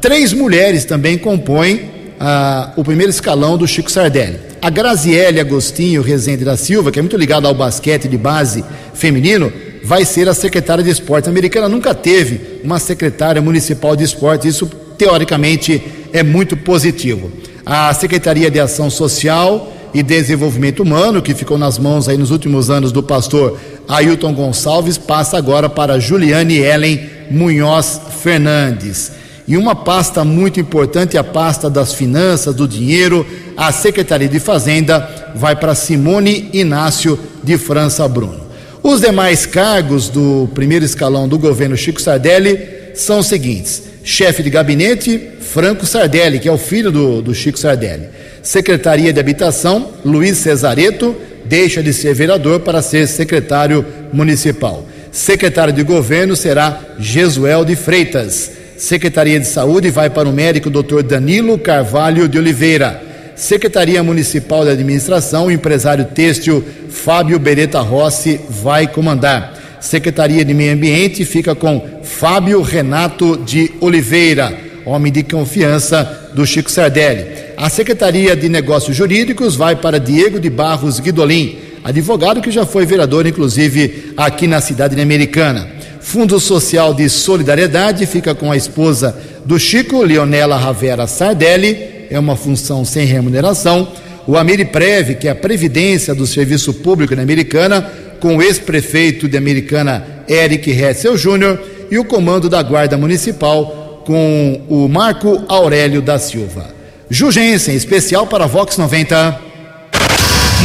Três 0.00 0.32
mulheres 0.32 0.84
também 0.84 1.18
compõem 1.18 1.90
ah, 2.20 2.72
o 2.76 2.84
primeiro 2.84 3.10
escalão 3.10 3.58
do 3.58 3.66
Chico 3.66 3.90
Sardelli. 3.90 4.38
A 4.62 4.70
Graziele 4.70 5.40
Agostinho 5.40 6.00
Rezende 6.00 6.44
da 6.44 6.56
Silva, 6.56 6.92
que 6.92 7.00
é 7.00 7.02
muito 7.02 7.16
ligada 7.16 7.48
ao 7.48 7.54
basquete 7.54 8.06
de 8.06 8.16
base 8.16 8.64
feminino, 8.94 9.52
vai 9.82 10.04
ser 10.04 10.28
a 10.28 10.32
secretária 10.32 10.84
de 10.84 10.90
esporte. 10.90 11.26
A 11.26 11.32
americana 11.32 11.68
nunca 11.68 11.92
teve 11.92 12.60
uma 12.62 12.78
secretária 12.78 13.42
municipal 13.42 13.96
de 13.96 14.04
esporte, 14.04 14.46
isso 14.46 14.70
teoricamente 14.96 15.82
é 16.12 16.22
muito 16.22 16.56
positivo. 16.56 17.32
A 17.66 17.92
Secretaria 17.94 18.48
de 18.48 18.60
Ação 18.60 18.88
Social 18.88 19.73
e 19.94 20.02
Desenvolvimento 20.02 20.82
Humano, 20.82 21.22
que 21.22 21.32
ficou 21.32 21.56
nas 21.56 21.78
mãos 21.78 22.08
aí 22.08 22.18
nos 22.18 22.32
últimos 22.32 22.68
anos 22.68 22.90
do 22.90 23.00
pastor 23.00 23.58
Ailton 23.88 24.34
Gonçalves, 24.34 24.98
passa 24.98 25.38
agora 25.38 25.68
para 25.68 26.00
Juliane 26.00 26.58
Ellen 26.58 27.08
Munhoz 27.30 28.00
Fernandes. 28.20 29.12
E 29.46 29.56
uma 29.56 29.76
pasta 29.76 30.24
muito 30.24 30.58
importante, 30.58 31.16
a 31.16 31.22
pasta 31.22 31.70
das 31.70 31.92
finanças, 31.92 32.54
do 32.54 32.66
dinheiro, 32.66 33.24
a 33.56 33.70
Secretaria 33.70 34.28
de 34.28 34.40
Fazenda 34.40 35.32
vai 35.34 35.54
para 35.54 35.74
Simone 35.74 36.50
Inácio 36.52 37.18
de 37.42 37.56
França 37.56 38.08
Bruno. 38.08 38.40
Os 38.82 39.00
demais 39.00 39.46
cargos 39.46 40.08
do 40.08 40.48
primeiro 40.54 40.84
escalão 40.84 41.28
do 41.28 41.38
governo 41.38 41.76
Chico 41.76 42.02
Sardelli 42.02 42.73
são 42.94 43.18
os 43.18 43.26
seguintes: 43.26 43.82
chefe 44.02 44.42
de 44.42 44.50
gabinete, 44.50 45.30
Franco 45.40 45.86
Sardelli, 45.86 46.38
que 46.38 46.48
é 46.48 46.52
o 46.52 46.58
filho 46.58 46.90
do, 46.90 47.20
do 47.20 47.34
Chico 47.34 47.58
Sardelli. 47.58 48.08
Secretaria 48.42 49.12
de 49.12 49.20
Habitação, 49.20 49.92
Luiz 50.04 50.38
Cesareto, 50.38 51.14
deixa 51.44 51.82
de 51.82 51.92
ser 51.92 52.14
vereador 52.14 52.60
para 52.60 52.82
ser 52.82 53.06
secretário 53.06 53.84
municipal. 54.12 54.86
Secretário 55.10 55.72
de 55.72 55.82
Governo 55.82 56.34
será 56.34 56.80
Jesuel 56.98 57.64
de 57.64 57.76
Freitas. 57.76 58.50
Secretaria 58.76 59.38
de 59.38 59.46
Saúde 59.46 59.90
vai 59.90 60.10
para 60.10 60.28
o 60.28 60.32
médico 60.32 60.68
Dr. 60.68 61.02
Danilo 61.02 61.56
Carvalho 61.56 62.28
de 62.28 62.36
Oliveira. 62.36 63.00
Secretaria 63.36 64.02
Municipal 64.02 64.64
de 64.64 64.70
Administração, 64.70 65.46
o 65.46 65.50
empresário 65.50 66.04
têxtil 66.04 66.64
Fábio 66.88 67.38
Beretta 67.38 67.80
Rossi 67.80 68.40
vai 68.48 68.86
comandar. 68.86 69.53
Secretaria 69.84 70.42
de 70.46 70.54
Meio 70.54 70.72
Ambiente 70.72 71.26
fica 71.26 71.54
com 71.54 72.00
Fábio 72.02 72.62
Renato 72.62 73.36
de 73.36 73.70
Oliveira, 73.82 74.58
homem 74.86 75.12
de 75.12 75.22
confiança 75.22 76.30
do 76.34 76.46
Chico 76.46 76.70
Sardelli. 76.70 77.26
A 77.54 77.68
Secretaria 77.68 78.34
de 78.34 78.48
Negócios 78.48 78.96
Jurídicos 78.96 79.56
vai 79.56 79.76
para 79.76 80.00
Diego 80.00 80.40
de 80.40 80.48
Barros 80.48 81.00
Guidolin, 81.00 81.58
advogado 81.84 82.40
que 82.40 82.50
já 82.50 82.64
foi 82.64 82.86
vereador, 82.86 83.26
inclusive, 83.26 84.14
aqui 84.16 84.46
na 84.46 84.62
cidade 84.62 84.98
americana. 84.98 85.68
Fundo 86.00 86.40
Social 86.40 86.94
de 86.94 87.06
Solidariedade 87.10 88.06
fica 88.06 88.34
com 88.34 88.50
a 88.50 88.56
esposa 88.56 89.14
do 89.44 89.58
Chico, 89.58 90.02
Leonela 90.02 90.56
Ravera 90.56 91.06
Sardelli, 91.06 92.06
é 92.10 92.18
uma 92.18 92.36
função 92.36 92.86
sem 92.86 93.04
remuneração. 93.04 93.92
O 94.26 94.38
Ameriprev, 94.38 95.16
que 95.16 95.28
é 95.28 95.30
a 95.30 95.34
Previdência 95.34 96.14
do 96.14 96.26
Serviço 96.26 96.72
Público 96.72 97.14
na 97.14 97.20
Americana, 97.20 97.86
com 98.24 98.38
o 98.38 98.42
ex-prefeito 98.42 99.28
de 99.28 99.36
Americana, 99.36 100.02
Eric 100.26 100.70
Hetzel 100.70 101.14
Júnior, 101.14 101.60
e 101.90 101.98
o 101.98 102.06
comando 102.06 102.48
da 102.48 102.62
Guarda 102.62 102.96
Municipal, 102.96 104.02
com 104.06 104.62
o 104.66 104.88
Marco 104.88 105.44
Aurélio 105.46 106.00
da 106.00 106.18
Silva. 106.18 106.74
Jugensen, 107.10 107.76
especial 107.76 108.26
para 108.26 108.46
Vox 108.46 108.78
90. 108.78 109.38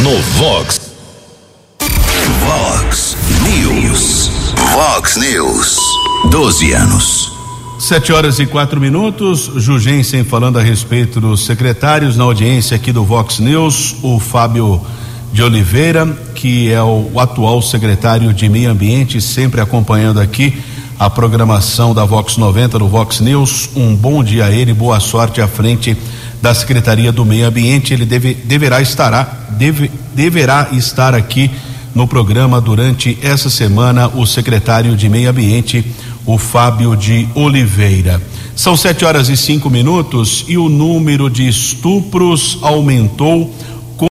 No 0.02 0.18
Vox. 0.38 0.80
Vox 2.46 3.18
News. 3.44 4.30
Vox 4.72 5.18
News. 5.18 5.78
12 6.32 6.72
anos. 6.72 7.30
Sete 7.78 8.14
horas 8.14 8.40
e 8.40 8.46
quatro 8.46 8.80
minutos. 8.80 9.52
Jugensen 9.58 10.24
falando 10.24 10.60
a 10.60 10.62
respeito 10.62 11.20
dos 11.20 11.46
secretários 11.46 12.16
na 12.16 12.24
audiência 12.24 12.78
aqui 12.78 12.94
do 12.94 13.04
Vox 13.04 13.40
News. 13.40 13.98
O 14.02 14.18
Fábio 14.18 14.82
de 15.32 15.44
Oliveira, 15.44 16.06
que 16.40 16.72
é 16.72 16.82
o 16.82 17.20
atual 17.20 17.62
secretário 17.62 18.34
de 18.34 18.48
Meio 18.48 18.72
Ambiente, 18.72 19.20
sempre 19.20 19.60
acompanhando 19.60 20.22
aqui 20.22 20.58
a 20.98 21.10
programação 21.10 21.94
da 21.94 22.06
Vox 22.06 22.38
90 22.38 22.80
do 22.80 22.88
Vox 22.88 23.20
News. 23.20 23.70
Um 23.76 23.94
bom 23.94 24.24
dia 24.24 24.46
a 24.46 24.52
ele, 24.52 24.74
boa 24.74 25.02
sorte 25.02 25.42
à 25.42 25.50
frente 25.50 25.98
da 26.42 26.54
Secretaria 26.54 27.12
do 27.12 27.26
Meio 27.26 27.46
Ambiente. 27.46 27.94
Ele 27.94 28.06
deve, 28.06 28.34
deverá 28.34 28.82
estar 28.82 29.50
deve, 29.52 29.92
deverá 30.16 30.70
estar 30.72 31.14
aqui 31.14 31.52
no 31.94 32.08
programa 32.08 32.62
durante 32.62 33.18
essa 33.22 33.50
semana 33.50 34.08
o 34.08 34.26
secretário 34.26 34.96
de 34.96 35.10
Meio 35.10 35.30
Ambiente, 35.30 35.86
o 36.26 36.38
Fábio 36.38 36.96
de 36.96 37.28
Oliveira. 37.36 38.22
São 38.56 38.78
sete 38.78 39.04
horas 39.04 39.28
e 39.28 39.36
cinco 39.36 39.70
minutos 39.70 40.46
e 40.48 40.58
o 40.58 40.70
número 40.70 41.30
de 41.30 41.48
estupros 41.48 42.60
aumentou 42.62 43.54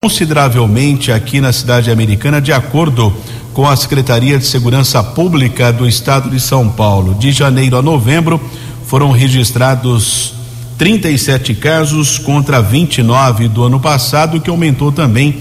consideravelmente 0.02 1.10
aqui 1.10 1.40
na 1.40 1.52
cidade 1.52 1.90
americana, 1.90 2.40
de 2.42 2.52
acordo 2.52 3.14
com 3.54 3.66
a 3.66 3.74
Secretaria 3.74 4.38
de 4.38 4.46
Segurança 4.46 5.02
Pública 5.02 5.72
do 5.72 5.88
Estado 5.88 6.28
de 6.28 6.38
São 6.38 6.68
Paulo. 6.68 7.14
De 7.14 7.32
janeiro 7.32 7.76
a 7.76 7.82
novembro 7.82 8.38
foram 8.86 9.10
registrados 9.10 10.34
37 10.76 11.54
casos 11.54 12.18
contra 12.18 12.60
29 12.60 13.48
do 13.48 13.64
ano 13.64 13.80
passado, 13.80 14.40
que 14.40 14.50
aumentou 14.50 14.92
também 14.92 15.38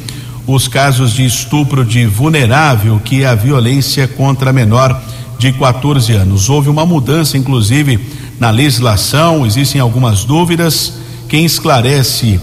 os 0.47 0.67
casos 0.67 1.11
de 1.11 1.25
estupro 1.25 1.83
de 1.83 2.05
vulnerável, 2.05 3.01
que 3.03 3.23
é 3.23 3.27
a 3.27 3.35
violência 3.35 4.07
contra 4.07 4.53
menor 4.53 4.99
de 5.37 5.51
14 5.51 6.13
anos. 6.13 6.49
Houve 6.49 6.69
uma 6.69 6.85
mudança, 6.85 7.37
inclusive, 7.37 7.99
na 8.39 8.49
legislação, 8.49 9.45
existem 9.45 9.81
algumas 9.81 10.23
dúvidas. 10.23 10.93
Quem 11.27 11.43
esclarece 11.43 12.39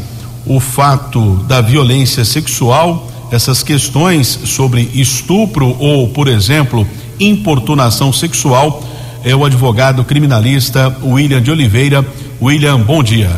o 0.47 0.61
fato 0.61 1.37
da 1.49 1.61
violência 1.61 2.25
sexual, 2.25 3.11
essas 3.31 3.63
questões 3.63 4.27
sobre 4.45 4.91
estupro 4.95 5.77
ou, 5.79 6.09
por 6.09 6.29
exemplo, 6.29 6.87
importunação 7.19 8.13
sexual, 8.13 8.83
é 9.25 9.35
o 9.35 9.45
advogado 9.45 10.05
criminalista 10.05 10.95
William 11.03 11.41
de 11.41 11.51
Oliveira. 11.51 12.05
William, 12.41 12.79
bom 12.79 13.03
dia. 13.03 13.31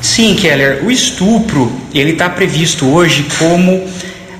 Sim, 0.00 0.34
Keller, 0.34 0.84
o 0.84 0.90
estupro, 0.90 1.70
ele 1.94 2.12
está 2.12 2.28
previsto 2.28 2.86
hoje 2.86 3.26
como 3.38 3.84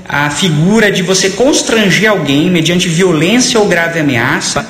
a 0.09 0.31
figura 0.31 0.91
de 0.91 1.03
você 1.03 1.31
constranger 1.31 2.11
alguém 2.11 2.51
mediante 2.51 2.89
violência 2.89 3.61
ou 3.61 3.67
grave 3.67 4.01
ameaça 4.01 4.67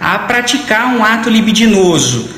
a 0.00 0.18
praticar 0.20 0.94
um 0.96 1.04
ato 1.04 1.28
libidinoso. 1.28 2.28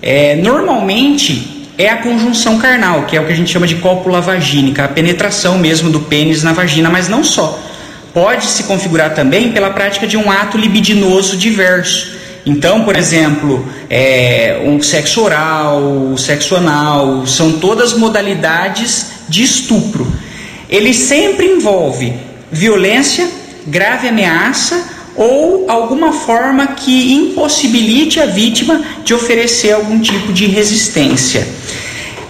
É, 0.00 0.36
normalmente 0.36 1.57
é 1.78 1.88
a 1.88 1.98
conjunção 1.98 2.58
carnal, 2.58 3.04
que 3.04 3.16
é 3.16 3.20
o 3.20 3.24
que 3.24 3.32
a 3.32 3.36
gente 3.36 3.52
chama 3.52 3.66
de 3.66 3.76
cópula 3.76 4.20
vagínica, 4.20 4.84
a 4.84 4.88
penetração 4.88 5.56
mesmo 5.56 5.90
do 5.90 6.00
pênis 6.00 6.42
na 6.42 6.52
vagina, 6.52 6.90
mas 6.90 7.08
não 7.08 7.22
só. 7.22 7.56
Pode 8.12 8.46
se 8.46 8.64
configurar 8.64 9.14
também 9.14 9.52
pela 9.52 9.70
prática 9.70 10.04
de 10.04 10.16
um 10.16 10.28
ato 10.28 10.58
libidinoso 10.58 11.36
diverso. 11.36 12.18
Então, 12.44 12.84
por 12.84 12.96
exemplo, 12.96 13.64
é, 13.88 14.60
um 14.64 14.82
sexo 14.82 15.22
oral, 15.22 16.16
sexo 16.18 16.56
anal, 16.56 17.24
são 17.26 17.52
todas 17.52 17.92
modalidades 17.92 19.12
de 19.28 19.44
estupro. 19.44 20.10
Ele 20.68 20.92
sempre 20.92 21.46
envolve 21.46 22.12
violência, 22.50 23.28
grave 23.66 24.08
ameaça 24.08 24.97
ou 25.18 25.64
alguma 25.68 26.12
forma 26.12 26.68
que 26.68 27.12
impossibilite 27.12 28.20
a 28.20 28.26
vítima 28.26 28.80
de 29.04 29.12
oferecer 29.12 29.72
algum 29.72 29.98
tipo 30.00 30.32
de 30.32 30.46
resistência. 30.46 31.46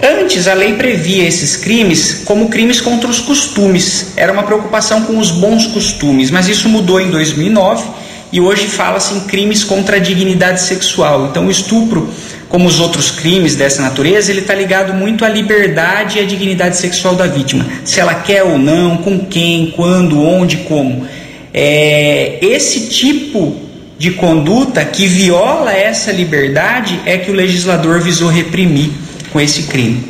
Antes, 0.02 0.48
a 0.48 0.54
lei 0.54 0.74
previa 0.74 1.24
esses 1.24 1.56
crimes 1.56 2.22
como 2.24 2.48
crimes 2.48 2.80
contra 2.80 3.10
os 3.10 3.20
costumes. 3.20 4.12
Era 4.16 4.32
uma 4.32 4.44
preocupação 4.44 5.02
com 5.02 5.18
os 5.18 5.30
bons 5.30 5.66
costumes, 5.66 6.30
mas 6.30 6.48
isso 6.48 6.68
mudou 6.68 7.00
em 7.00 7.10
2009 7.10 7.84
e 8.32 8.40
hoje 8.40 8.66
fala-se 8.68 9.14
em 9.14 9.20
crimes 9.20 9.64
contra 9.64 9.96
a 9.96 9.98
dignidade 9.98 10.60
sexual. 10.60 11.26
Então, 11.26 11.46
o 11.46 11.50
estupro, 11.50 12.08
como 12.48 12.68
os 12.68 12.78
outros 12.78 13.10
crimes 13.10 13.56
dessa 13.56 13.82
natureza, 13.82 14.30
ele 14.30 14.40
está 14.40 14.54
ligado 14.54 14.94
muito 14.94 15.24
à 15.24 15.28
liberdade 15.28 16.18
e 16.18 16.22
à 16.22 16.24
dignidade 16.24 16.76
sexual 16.76 17.14
da 17.14 17.26
vítima. 17.26 17.66
Se 17.84 18.00
ela 18.00 18.14
quer 18.14 18.44
ou 18.44 18.56
não, 18.56 18.98
com 18.98 19.18
quem, 19.26 19.72
quando, 19.74 20.22
onde, 20.22 20.58
como. 20.58 21.06
É, 21.52 22.38
esse 22.42 22.88
tipo 22.88 23.56
de 23.98 24.12
conduta 24.12 24.84
que 24.84 25.06
viola 25.06 25.72
essa 25.72 26.12
liberdade 26.12 27.00
é 27.04 27.18
que 27.18 27.30
o 27.30 27.34
legislador 27.34 28.00
visou 28.00 28.28
reprimir 28.28 28.90
com 29.32 29.40
esse 29.40 29.64
crime. 29.64 30.06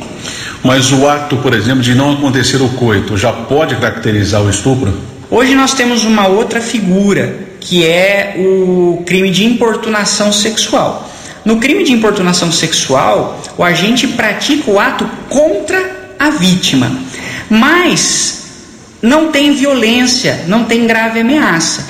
Mas 0.63 0.91
o 0.91 1.07
ato, 1.07 1.37
por 1.37 1.53
exemplo, 1.53 1.81
de 1.81 1.95
não 1.95 2.13
acontecer 2.13 2.61
o 2.61 2.69
coito 2.69 3.17
já 3.17 3.31
pode 3.31 3.75
caracterizar 3.77 4.41
o 4.41 4.49
estupro? 4.49 4.93
Hoje 5.31 5.55
nós 5.55 5.73
temos 5.73 6.03
uma 6.03 6.27
outra 6.27 6.59
figura 6.59 7.47
que 7.59 7.85
é 7.85 8.35
o 8.37 9.03
crime 9.05 9.31
de 9.31 9.45
importunação 9.45 10.31
sexual. 10.31 11.09
No 11.45 11.57
crime 11.57 11.83
de 11.83 11.93
importunação 11.93 12.51
sexual, 12.51 13.41
o 13.57 13.63
agente 13.63 14.07
pratica 14.07 14.69
o 14.69 14.79
ato 14.79 15.09
contra 15.29 16.13
a 16.19 16.29
vítima, 16.29 16.91
mas 17.49 18.38
não 19.01 19.31
tem 19.31 19.53
violência, 19.53 20.43
não 20.47 20.65
tem 20.65 20.85
grave 20.85 21.19
ameaça. 21.19 21.87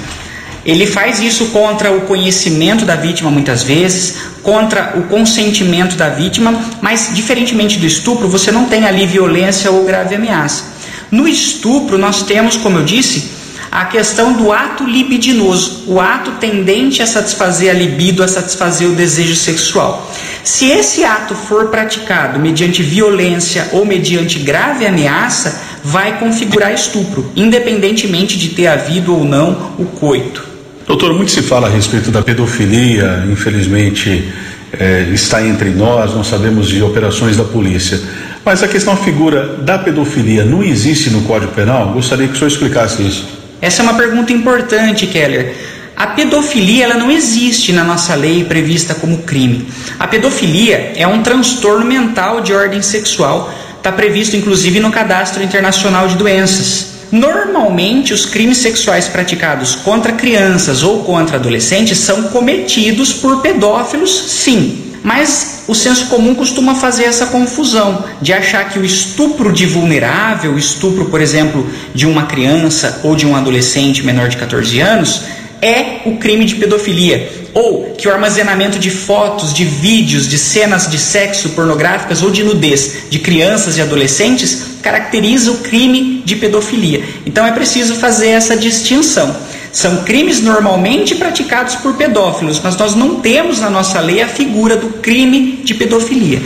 Ele 0.65 0.85
faz 0.85 1.19
isso 1.19 1.47
contra 1.47 1.91
o 1.91 2.01
conhecimento 2.01 2.85
da 2.85 2.95
vítima, 2.95 3.31
muitas 3.31 3.63
vezes, 3.63 4.17
contra 4.43 4.93
o 4.97 5.03
consentimento 5.03 5.95
da 5.95 6.09
vítima, 6.09 6.53
mas 6.81 7.11
diferentemente 7.13 7.79
do 7.79 7.85
estupro, 7.85 8.27
você 8.27 8.51
não 8.51 8.65
tem 8.65 8.85
ali 8.85 9.05
violência 9.05 9.71
ou 9.71 9.85
grave 9.85 10.15
ameaça. 10.15 10.65
No 11.09 11.27
estupro, 11.27 11.97
nós 11.97 12.23
temos, 12.23 12.55
como 12.55 12.77
eu 12.77 12.85
disse, 12.85 13.39
a 13.71 13.85
questão 13.85 14.33
do 14.33 14.51
ato 14.51 14.83
libidinoso, 14.83 15.83
o 15.87 15.99
ato 15.99 16.31
tendente 16.39 17.03
a 17.03 17.07
satisfazer 17.07 17.69
a 17.69 17.73
libido, 17.73 18.23
a 18.23 18.27
satisfazer 18.27 18.87
o 18.87 18.95
desejo 18.95 19.35
sexual. 19.35 20.11
Se 20.43 20.65
esse 20.69 21.03
ato 21.03 21.35
for 21.35 21.67
praticado 21.67 22.39
mediante 22.39 22.81
violência 22.81 23.69
ou 23.71 23.85
mediante 23.85 24.39
grave 24.39 24.87
ameaça, 24.87 25.61
vai 25.83 26.19
configurar 26.19 26.73
estupro, 26.73 27.31
independentemente 27.35 28.37
de 28.37 28.49
ter 28.49 28.67
havido 28.67 29.15
ou 29.15 29.23
não 29.23 29.73
o 29.77 29.85
coito. 29.85 30.43
Doutor, 30.85 31.13
muito 31.13 31.31
se 31.31 31.41
fala 31.41 31.67
a 31.67 31.69
respeito 31.69 32.09
da 32.09 32.21
pedofilia, 32.21 33.23
infelizmente 33.31 34.27
é, 34.73 35.07
está 35.13 35.45
entre 35.45 35.69
nós, 35.69 36.13
não 36.13 36.23
sabemos 36.23 36.67
de 36.67 36.81
operações 36.81 37.37
da 37.37 37.43
polícia. 37.43 37.99
Mas 38.43 38.63
a 38.63 38.67
questão, 38.67 38.95
figura 38.97 39.57
da 39.61 39.77
pedofilia 39.77 40.43
não 40.43 40.63
existe 40.63 41.09
no 41.09 41.21
Código 41.21 41.51
Penal? 41.51 41.93
Gostaria 41.93 42.27
que 42.27 42.33
o 42.33 42.35
senhor 42.35 42.47
explicasse 42.47 43.03
isso. 43.03 43.27
Essa 43.61 43.81
é 43.81 43.83
uma 43.83 43.93
pergunta 43.93 44.31
importante, 44.31 45.05
Keller. 45.05 45.53
A 45.95 46.07
pedofilia 46.07 46.85
ela 46.85 46.95
não 46.95 47.11
existe 47.11 47.73
na 47.73 47.83
nossa 47.83 48.15
lei 48.15 48.45
prevista 48.45 48.95
como 48.95 49.17
crime. 49.23 49.67
A 49.99 50.07
pedofilia 50.07 50.93
é 50.95 51.05
um 51.05 51.21
transtorno 51.21 51.85
mental 51.85 52.39
de 52.39 52.53
ordem 52.53 52.81
sexual, 52.81 53.53
está 53.79 53.91
previsto 53.91 54.35
inclusive 54.35 54.79
no 54.79 54.91
Cadastro 54.91 55.41
Internacional 55.41 56.07
de 56.07 56.15
Doenças. 56.15 56.99
Normalmente, 57.11 58.13
os 58.13 58.25
crimes 58.25 58.59
sexuais 58.59 59.07
praticados 59.07 59.73
contra 59.73 60.13
crianças 60.13 60.83
ou 60.83 61.03
contra 61.03 61.37
adolescentes 61.37 61.97
são 61.97 62.23
cometidos 62.23 63.13
por 63.13 63.41
pedófilos, 63.41 64.11
sim. 64.11 64.85
Mas 65.01 65.63
o 65.67 65.73
senso 65.73 66.07
comum 66.07 66.35
costuma 66.35 66.75
fazer 66.75 67.05
essa 67.05 67.27
confusão 67.27 68.03
de 68.21 68.33
achar 68.33 68.69
que 68.69 68.77
o 68.77 68.85
estupro 68.85 69.51
de 69.51 69.65
vulnerável, 69.65 70.57
estupro, 70.57 71.05
por 71.05 71.21
exemplo, 71.21 71.65
de 71.95 72.05
uma 72.05 72.25
criança 72.25 72.99
ou 73.03 73.15
de 73.15 73.25
um 73.25 73.35
adolescente 73.35 74.05
menor 74.05 74.27
de 74.27 74.37
14 74.37 74.79
anos, 74.79 75.23
é 75.61 76.01
o 76.05 76.17
crime 76.17 76.45
de 76.45 76.55
pedofilia, 76.55 77.29
ou 77.53 77.93
que 77.97 78.07
o 78.07 78.11
armazenamento 78.11 78.79
de 78.79 78.89
fotos, 78.89 79.53
de 79.53 79.65
vídeos, 79.65 80.27
de 80.27 80.37
cenas 80.37 80.87
de 80.89 80.97
sexo 80.97 81.49
pornográficas 81.49 82.21
ou 82.21 82.31
de 82.31 82.43
nudez 82.43 83.09
de 83.09 83.19
crianças 83.19 83.77
e 83.77 83.81
adolescentes 83.81 84.77
caracteriza 84.81 85.51
o 85.51 85.57
crime 85.57 86.21
de 86.23 86.35
pedofilia. 86.35 87.03
Então 87.25 87.45
é 87.45 87.51
preciso 87.51 87.95
fazer 87.95 88.29
essa 88.29 88.55
distinção. 88.55 89.35
São 89.71 89.97
crimes 90.03 90.41
normalmente 90.41 91.15
praticados 91.15 91.75
por 91.75 91.95
pedófilos, 91.95 92.59
mas 92.63 92.75
nós 92.75 92.95
não 92.95 93.19
temos 93.19 93.59
na 93.59 93.69
nossa 93.69 93.99
lei 93.99 94.21
a 94.21 94.27
figura 94.27 94.75
do 94.75 94.89
crime 94.93 95.61
de 95.63 95.73
pedofilia. 95.73 96.41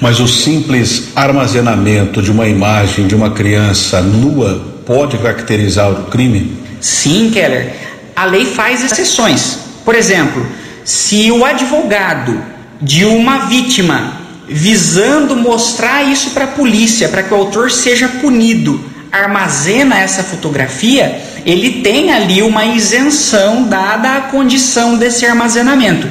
Mas 0.00 0.18
o 0.18 0.26
simples 0.26 1.08
armazenamento 1.14 2.22
de 2.22 2.30
uma 2.30 2.48
imagem 2.48 3.06
de 3.06 3.14
uma 3.14 3.30
criança 3.30 4.00
nua 4.00 4.62
pode 4.86 5.16
caracterizar 5.18 5.90
o 5.90 6.04
crime? 6.04 6.52
Sim, 6.80 7.30
Keller. 7.30 7.89
A 8.20 8.26
lei 8.26 8.44
faz 8.44 8.84
exceções. 8.84 9.60
Por 9.82 9.94
exemplo, 9.94 10.46
se 10.84 11.32
o 11.32 11.42
advogado 11.42 12.38
de 12.78 13.06
uma 13.06 13.46
vítima, 13.46 14.12
visando 14.46 15.34
mostrar 15.34 16.02
isso 16.02 16.32
para 16.32 16.44
a 16.44 16.48
polícia, 16.48 17.08
para 17.08 17.22
que 17.22 17.32
o 17.32 17.36
autor 17.38 17.70
seja 17.70 18.08
punido, 18.20 18.78
armazena 19.10 19.98
essa 19.98 20.22
fotografia, 20.22 21.18
ele 21.46 21.80
tem 21.80 22.12
ali 22.12 22.42
uma 22.42 22.66
isenção 22.66 23.64
dada 23.64 24.16
a 24.16 24.20
condição 24.20 24.98
desse 24.98 25.24
armazenamento. 25.24 26.06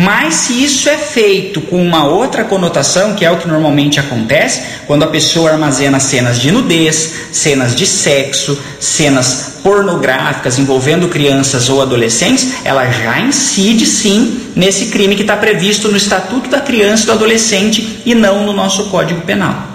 Mas 0.00 0.34
se 0.34 0.62
isso 0.62 0.88
é 0.88 0.96
feito 0.96 1.60
com 1.60 1.82
uma 1.82 2.06
outra 2.06 2.44
conotação, 2.44 3.16
que 3.16 3.24
é 3.24 3.30
o 3.32 3.36
que 3.36 3.48
normalmente 3.48 3.98
acontece, 3.98 4.62
quando 4.86 5.02
a 5.02 5.08
pessoa 5.08 5.50
armazena 5.50 5.98
cenas 5.98 6.38
de 6.38 6.52
nudez, 6.52 7.14
cenas 7.32 7.74
de 7.74 7.84
sexo, 7.84 8.56
cenas 8.78 9.58
pornográficas 9.60 10.56
envolvendo 10.56 11.08
crianças 11.08 11.68
ou 11.68 11.82
adolescentes, 11.82 12.64
ela 12.64 12.88
já 12.88 13.18
incide 13.18 13.84
sim 13.84 14.52
nesse 14.54 14.86
crime 14.86 15.16
que 15.16 15.22
está 15.22 15.36
previsto 15.36 15.88
no 15.88 15.96
Estatuto 15.96 16.48
da 16.48 16.60
Criança 16.60 17.02
e 17.02 17.06
do 17.06 17.12
Adolescente 17.14 18.00
e 18.06 18.14
não 18.14 18.46
no 18.46 18.52
nosso 18.52 18.84
Código 18.90 19.22
Penal. 19.22 19.66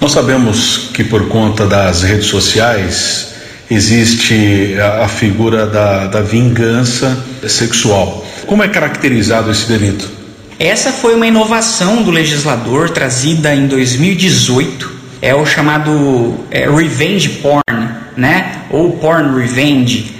Nós 0.00 0.12
sabemos 0.12 0.90
que 0.94 1.02
por 1.02 1.26
conta 1.26 1.66
das 1.66 2.04
redes 2.04 2.26
sociais 2.26 3.34
existe 3.68 4.76
a, 4.78 5.06
a 5.06 5.08
figura 5.08 5.66
da, 5.66 6.06
da 6.06 6.20
vingança 6.20 7.18
sexual. 7.48 8.24
Como 8.46 8.62
é 8.62 8.68
caracterizado 8.68 9.50
esse 9.50 9.66
delito? 9.66 10.08
Essa 10.58 10.92
foi 10.92 11.14
uma 11.14 11.26
inovação 11.26 12.02
do 12.02 12.12
legislador 12.12 12.90
trazida 12.90 13.52
em 13.52 13.66
2018. 13.66 14.90
É 15.20 15.34
o 15.34 15.44
chamado 15.44 16.38
é, 16.50 16.70
revenge 16.70 17.28
porn, 17.28 17.88
né? 18.16 18.62
Ou 18.70 18.92
porn 18.92 19.36
revenge. 19.40 20.14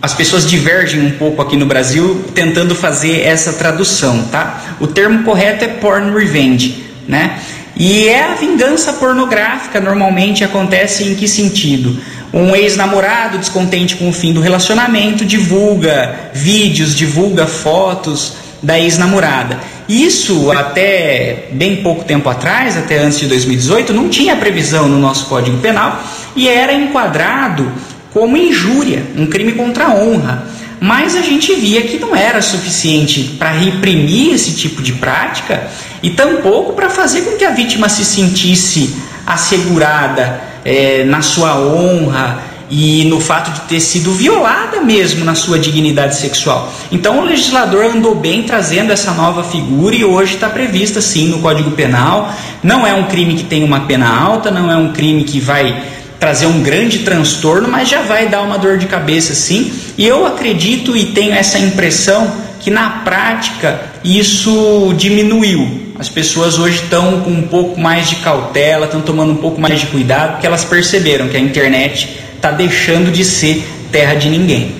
As 0.00 0.14
pessoas 0.14 0.48
divergem 0.48 1.04
um 1.04 1.10
pouco 1.12 1.42
aqui 1.42 1.56
no 1.56 1.66
Brasil 1.66 2.24
tentando 2.34 2.74
fazer 2.74 3.20
essa 3.20 3.52
tradução, 3.52 4.24
tá? 4.24 4.76
O 4.80 4.86
termo 4.86 5.22
correto 5.22 5.64
é 5.64 5.68
porn 5.68 6.18
revenge, 6.18 6.82
né? 7.06 7.38
E 7.76 8.08
é 8.08 8.24
a 8.24 8.34
vingança 8.34 8.94
pornográfica, 8.94 9.78
normalmente 9.78 10.42
acontece 10.42 11.04
em 11.04 11.14
que 11.14 11.28
sentido? 11.28 12.00
Um 12.32 12.56
ex-namorado 12.56 13.36
descontente 13.36 13.96
com 13.96 14.08
o 14.08 14.12
fim 14.12 14.32
do 14.32 14.40
relacionamento 14.40 15.26
divulga 15.26 16.30
vídeos, 16.32 16.94
divulga 16.94 17.46
fotos 17.46 18.32
da 18.62 18.78
ex-namorada. 18.80 19.60
Isso 19.86 20.50
até 20.50 21.48
bem 21.52 21.76
pouco 21.76 22.02
tempo 22.04 22.28
atrás, 22.30 22.78
até 22.78 22.98
antes 22.98 23.20
de 23.20 23.26
2018, 23.26 23.92
não 23.92 24.08
tinha 24.08 24.34
previsão 24.36 24.88
no 24.88 24.98
nosso 24.98 25.26
Código 25.26 25.58
Penal 25.58 26.02
e 26.34 26.48
era 26.48 26.72
enquadrado 26.72 27.70
como 28.10 28.38
injúria, 28.38 29.02
um 29.18 29.26
crime 29.26 29.52
contra 29.52 29.84
a 29.84 29.94
honra. 29.94 30.46
Mas 30.80 31.16
a 31.16 31.22
gente 31.22 31.54
via 31.54 31.82
que 31.82 31.98
não 31.98 32.14
era 32.14 32.42
suficiente 32.42 33.36
para 33.38 33.50
reprimir 33.50 34.34
esse 34.34 34.54
tipo 34.54 34.82
de 34.82 34.92
prática 34.92 35.68
e 36.02 36.10
tampouco 36.10 36.74
para 36.74 36.90
fazer 36.90 37.22
com 37.22 37.36
que 37.36 37.44
a 37.44 37.50
vítima 37.50 37.88
se 37.88 38.04
sentisse 38.04 38.94
assegurada 39.26 40.40
é, 40.64 41.04
na 41.04 41.22
sua 41.22 41.58
honra 41.58 42.42
e 42.68 43.04
no 43.04 43.20
fato 43.20 43.52
de 43.52 43.60
ter 43.62 43.80
sido 43.80 44.12
violada 44.12 44.80
mesmo 44.80 45.24
na 45.24 45.34
sua 45.34 45.58
dignidade 45.58 46.16
sexual. 46.16 46.72
Então 46.90 47.20
o 47.20 47.24
legislador 47.24 47.84
andou 47.84 48.14
bem 48.14 48.42
trazendo 48.42 48.92
essa 48.92 49.12
nova 49.12 49.44
figura 49.44 49.94
e 49.94 50.04
hoje 50.04 50.34
está 50.34 50.48
prevista 50.48 51.00
sim 51.00 51.28
no 51.28 51.38
Código 51.38 51.70
Penal. 51.70 52.32
Não 52.62 52.86
é 52.86 52.92
um 52.92 53.04
crime 53.04 53.34
que 53.34 53.44
tem 53.44 53.62
uma 53.62 53.80
pena 53.80 54.08
alta, 54.08 54.50
não 54.50 54.70
é 54.70 54.76
um 54.76 54.92
crime 54.92 55.24
que 55.24 55.38
vai 55.38 55.80
trazer 56.18 56.46
um 56.46 56.62
grande 56.62 57.00
transtorno, 57.00 57.68
mas 57.68 57.88
já 57.88 58.02
vai 58.02 58.28
dar 58.28 58.42
uma 58.42 58.58
dor 58.58 58.78
de 58.78 58.86
cabeça 58.86 59.34
sim. 59.34 59.72
E 59.96 60.06
eu 60.06 60.26
acredito 60.26 60.96
e 60.96 61.06
tenho 61.06 61.34
essa 61.34 61.58
impressão 61.58 62.32
que 62.60 62.70
na 62.70 62.90
prática 63.04 63.80
isso 64.02 64.94
diminuiu. 64.96 65.94
As 65.98 66.08
pessoas 66.08 66.58
hoje 66.58 66.82
estão 66.82 67.20
com 67.20 67.30
um 67.30 67.42
pouco 67.42 67.80
mais 67.80 68.08
de 68.08 68.16
cautela, 68.16 68.86
estão 68.86 69.00
tomando 69.00 69.32
um 69.32 69.36
pouco 69.36 69.60
mais 69.60 69.80
de 69.80 69.86
cuidado, 69.86 70.32
porque 70.32 70.46
elas 70.46 70.64
perceberam 70.64 71.28
que 71.28 71.36
a 71.36 71.40
internet 71.40 72.18
está 72.34 72.50
deixando 72.50 73.10
de 73.10 73.24
ser 73.24 73.66
terra 73.90 74.14
de 74.14 74.28
ninguém. 74.28 74.74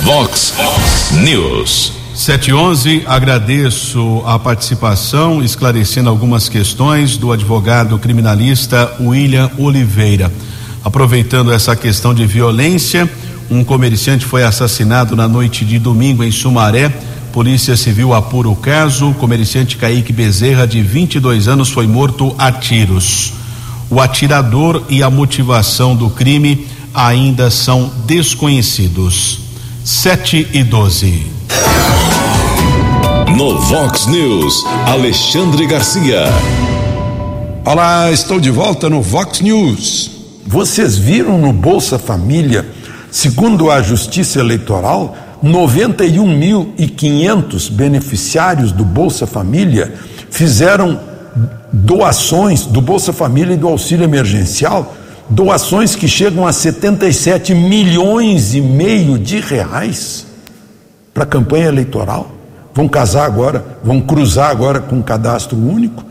Vox 0.00 0.54
News. 1.12 2.05
711, 2.16 3.04
agradeço 3.06 4.22
a 4.24 4.38
participação, 4.38 5.44
esclarecendo 5.44 6.08
algumas 6.08 6.48
questões 6.48 7.18
do 7.18 7.30
advogado 7.30 7.98
criminalista 7.98 8.90
William 8.98 9.50
Oliveira. 9.58 10.32
Aproveitando 10.82 11.52
essa 11.52 11.76
questão 11.76 12.14
de 12.14 12.24
violência, 12.24 13.06
um 13.50 13.62
comerciante 13.62 14.24
foi 14.24 14.44
assassinado 14.44 15.14
na 15.14 15.28
noite 15.28 15.62
de 15.62 15.78
domingo 15.78 16.24
em 16.24 16.32
Sumaré. 16.32 16.88
Polícia 17.34 17.76
Civil 17.76 18.14
apura 18.14 18.48
o 18.48 18.56
caso. 18.56 19.10
O 19.10 19.14
comerciante 19.14 19.76
Kaique 19.76 20.10
Bezerra, 20.10 20.66
de 20.66 20.80
22 20.80 21.48
anos, 21.48 21.68
foi 21.68 21.86
morto 21.86 22.34
a 22.38 22.50
tiros. 22.50 23.34
O 23.90 24.00
atirador 24.00 24.84
e 24.88 25.02
a 25.02 25.10
motivação 25.10 25.94
do 25.94 26.08
crime 26.08 26.66
ainda 26.94 27.50
são 27.50 27.92
desconhecidos. 28.06 29.40
7 29.84 30.48
e 30.54 30.64
12. 30.64 31.35
No 33.36 33.60
Vox 33.60 34.06
News, 34.06 34.64
Alexandre 34.86 35.66
Garcia. 35.66 36.24
Olá, 37.66 38.10
estou 38.10 38.40
de 38.40 38.50
volta 38.50 38.88
no 38.88 39.02
Vox 39.02 39.42
News. 39.42 40.10
Vocês 40.46 40.96
viram 40.96 41.36
no 41.36 41.52
Bolsa 41.52 41.98
Família, 41.98 42.64
segundo 43.10 43.70
a 43.70 43.82
Justiça 43.82 44.40
Eleitoral, 44.40 45.14
91.500 45.44 47.70
beneficiários 47.70 48.72
do 48.72 48.86
Bolsa 48.86 49.26
Família 49.26 49.92
fizeram 50.30 50.98
doações 51.70 52.64
do 52.64 52.80
Bolsa 52.80 53.12
Família 53.12 53.52
e 53.52 53.58
do 53.58 53.68
auxílio 53.68 54.04
emergencial, 54.04 54.96
doações 55.28 55.94
que 55.94 56.08
chegam 56.08 56.46
a 56.46 56.54
77 56.54 57.54
milhões 57.54 58.54
e 58.54 58.62
meio 58.62 59.18
de 59.18 59.40
reais 59.40 60.24
para 61.12 61.24
a 61.24 61.26
campanha 61.26 61.66
eleitoral. 61.66 62.35
Vão 62.76 62.86
casar 62.86 63.24
agora, 63.24 63.64
vão 63.82 64.02
cruzar 64.02 64.50
agora 64.50 64.80
com 64.80 64.98
o 64.98 65.02
cadastro 65.02 65.56
único 65.56 66.04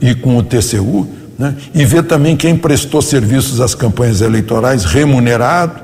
e 0.00 0.14
com 0.14 0.36
o 0.36 0.42
TCU, 0.42 1.08
né? 1.36 1.56
e 1.74 1.84
ver 1.84 2.04
também 2.04 2.36
quem 2.36 2.56
prestou 2.56 3.02
serviços 3.02 3.60
às 3.60 3.74
campanhas 3.74 4.20
eleitorais 4.20 4.84
remunerado, 4.84 5.80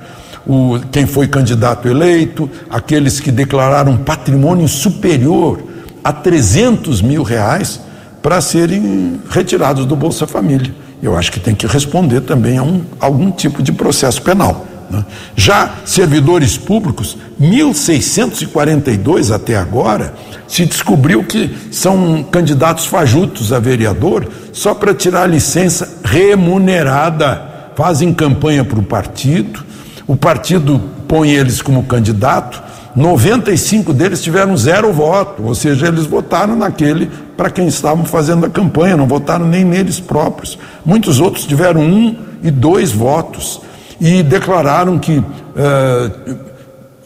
o, 0.47 0.79
quem 0.93 1.07
foi 1.07 1.27
candidato 1.27 1.89
eleito, 1.89 2.49
aqueles 2.71 3.19
que 3.19 3.33
declararam 3.33 3.97
patrimônio 3.97 4.69
superior 4.69 5.61
a 6.05 6.13
300 6.13 7.03
mil 7.03 7.25
reais 7.25 7.81
para 8.23 8.41
serem 8.41 9.21
retirados 9.29 9.85
do 9.87 9.97
Bolsa 9.97 10.25
Família. 10.25 10.73
Eu 11.03 11.17
acho 11.17 11.33
que 11.33 11.41
tem 11.41 11.53
que 11.53 11.67
responder 11.67 12.21
também 12.21 12.59
a 12.59 12.63
um, 12.63 12.83
algum 13.01 13.33
tipo 13.33 13.61
de 13.61 13.73
processo 13.73 14.23
penal. 14.23 14.69
Né? 14.93 15.05
Já 15.35 15.77
servidores 15.87 16.59
públicos, 16.59 17.17
1.642 17.41 19.35
até 19.35 19.57
agora, 19.57 20.13
se 20.47 20.67
descobriu 20.67 21.25
que 21.25 21.57
são 21.71 22.23
candidatos 22.31 22.85
fajutos 22.85 23.53
a 23.53 23.59
vereador 23.59 24.29
só 24.53 24.75
para 24.75 24.95
tirar 24.95 25.27
licença 25.27 26.01
remunerada. 26.05 27.51
Fazem 27.75 28.13
campanha 28.13 28.63
para 28.63 28.79
o 28.79 28.83
partido, 28.83 29.65
o 30.07 30.15
partido 30.15 30.79
põe 31.09 31.31
eles 31.31 31.63
como 31.63 31.85
candidato, 31.85 32.63
95 32.95 33.95
deles 33.95 34.21
tiveram 34.23 34.55
zero 34.55 34.93
voto, 34.93 35.43
ou 35.43 35.55
seja, 35.55 35.89
eles 35.89 36.05
votaram 36.05 36.55
naquele 36.55 37.11
para 37.35 37.49
quem 37.49 37.67
estavam 37.67 38.05
fazendo 38.05 38.45
a 38.45 38.51
campanha, 38.51 38.99
não 38.99 39.07
votaram 39.07 39.47
nem 39.47 39.65
neles 39.65 39.99
próprios. 39.99 40.59
Muitos 40.85 41.19
outros 41.19 41.47
tiveram 41.47 41.81
um 41.81 42.15
e 42.43 42.51
dois 42.51 42.93
votos 42.93 43.63
e 44.03 44.21
declararam 44.21 44.99
que 44.99 45.19
uh, 45.19 46.37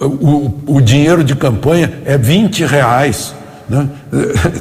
o, 0.01 0.77
o, 0.77 0.81
dinheiro 0.81 1.23
de 1.23 1.37
campanha 1.37 1.93
é 2.07 2.17
20 2.17 2.65
reais. 2.65 3.35
Está 3.69 3.83
né? 3.83 3.89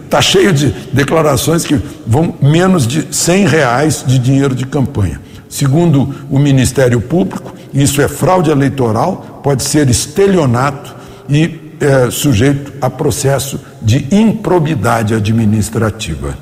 Tá 0.10 0.22
cheio 0.22 0.52
de 0.52 0.70
declarações 0.92 1.64
que 1.64 1.80
vão 2.06 2.36
menos 2.42 2.86
de 2.86 3.08
100 3.10 3.48
reais 3.48 4.04
de 4.06 4.20
dinheiro 4.20 4.54
de 4.54 4.66
campanha. 4.66 5.22
Segundo 5.48 6.14
o 6.30 6.38
Ministério 6.38 7.00
Público, 7.00 7.54
isso 7.74 8.02
é 8.02 8.08
fraude 8.10 8.52
eleitoral, 8.52 9.40
pode 9.42 9.64
ser 9.64 9.90
estelionato 9.90 10.94
e 11.30 11.74
é, 11.80 12.12
sujeito 12.12 12.74
a 12.82 12.90
processo 12.90 13.62
de 13.82 14.08
improbidade 14.12 15.14
administrativa. 15.14 16.38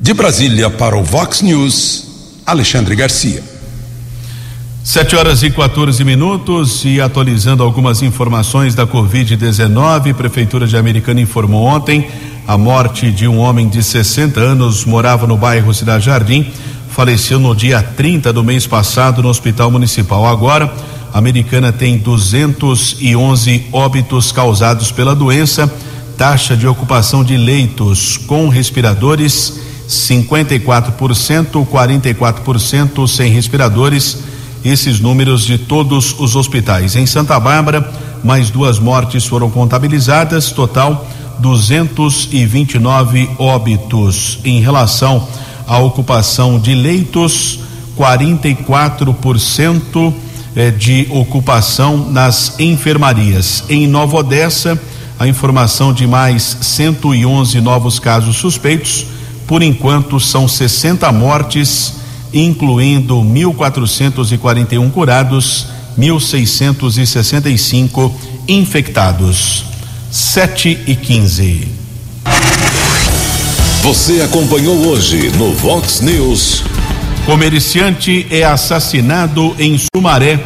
De 0.00 0.12
Brasília 0.12 0.68
para 0.68 0.96
o 0.96 1.04
Vox 1.04 1.40
News, 1.40 2.42
Alexandre 2.44 2.96
Garcia. 2.96 3.55
Sete 4.86 5.16
horas 5.16 5.42
e 5.42 5.50
14 5.50 6.04
minutos 6.04 6.84
e 6.84 7.00
atualizando 7.00 7.60
algumas 7.60 8.02
informações 8.02 8.72
da 8.72 8.86
Covid-19, 8.86 10.14
Prefeitura 10.14 10.64
de 10.64 10.76
Americana 10.76 11.20
informou 11.20 11.64
ontem 11.64 12.08
a 12.46 12.56
morte 12.56 13.10
de 13.10 13.26
um 13.26 13.40
homem 13.40 13.68
de 13.68 13.82
60 13.82 14.38
anos, 14.38 14.84
morava 14.84 15.26
no 15.26 15.36
bairro 15.36 15.74
Cidade 15.74 16.06
Jardim, 16.06 16.52
faleceu 16.88 17.40
no 17.40 17.52
dia 17.52 17.82
30 17.82 18.32
do 18.32 18.44
mês 18.44 18.64
passado 18.64 19.24
no 19.24 19.28
Hospital 19.28 19.72
Municipal. 19.72 20.24
Agora, 20.24 20.72
a 21.12 21.18
Americana 21.18 21.72
tem 21.72 21.98
211 21.98 23.66
óbitos 23.72 24.30
causados 24.30 24.92
pela 24.92 25.16
doença, 25.16 25.68
taxa 26.16 26.56
de 26.56 26.68
ocupação 26.68 27.24
de 27.24 27.36
leitos 27.36 28.16
com 28.18 28.48
respiradores 28.48 29.58
54%, 29.88 31.66
44% 31.66 33.08
sem 33.08 33.32
respiradores 33.32 34.35
esses 34.68 35.00
números 35.00 35.44
de 35.44 35.58
todos 35.58 36.14
os 36.18 36.36
hospitais. 36.36 36.96
Em 36.96 37.06
Santa 37.06 37.38
Bárbara, 37.38 37.92
mais 38.24 38.50
duas 38.50 38.78
mortes 38.78 39.24
foram 39.24 39.50
contabilizadas, 39.50 40.50
total 40.50 41.06
229 41.38 43.30
óbitos. 43.38 44.38
Em 44.44 44.60
relação 44.60 45.26
à 45.66 45.78
ocupação 45.78 46.58
de 46.58 46.74
leitos, 46.74 47.60
44% 47.96 50.14
eh, 50.54 50.70
de 50.70 51.06
ocupação 51.10 52.10
nas 52.10 52.58
enfermarias. 52.58 53.64
Em 53.68 53.86
Nova 53.86 54.16
Odessa, 54.16 54.80
a 55.18 55.26
informação 55.26 55.92
de 55.92 56.06
mais 56.06 56.56
111 56.60 57.60
novos 57.60 57.98
casos 57.98 58.36
suspeitos. 58.36 59.06
Por 59.46 59.62
enquanto, 59.62 60.18
são 60.18 60.48
60 60.48 61.10
mortes 61.12 61.94
incluindo 62.38 63.16
1.441 63.16 64.90
curados, 64.90 65.66
1.665 65.98 68.10
infectados. 68.48 69.64
7 70.10 70.78
e 70.86 70.94
15. 70.94 71.68
Você 73.82 74.22
acompanhou 74.22 74.86
hoje 74.86 75.30
no 75.36 75.52
Vox 75.54 76.00
News. 76.00 76.64
Comerciante 77.24 78.26
é 78.30 78.44
assassinado 78.44 79.54
em 79.58 79.78
Sumaré. 79.94 80.38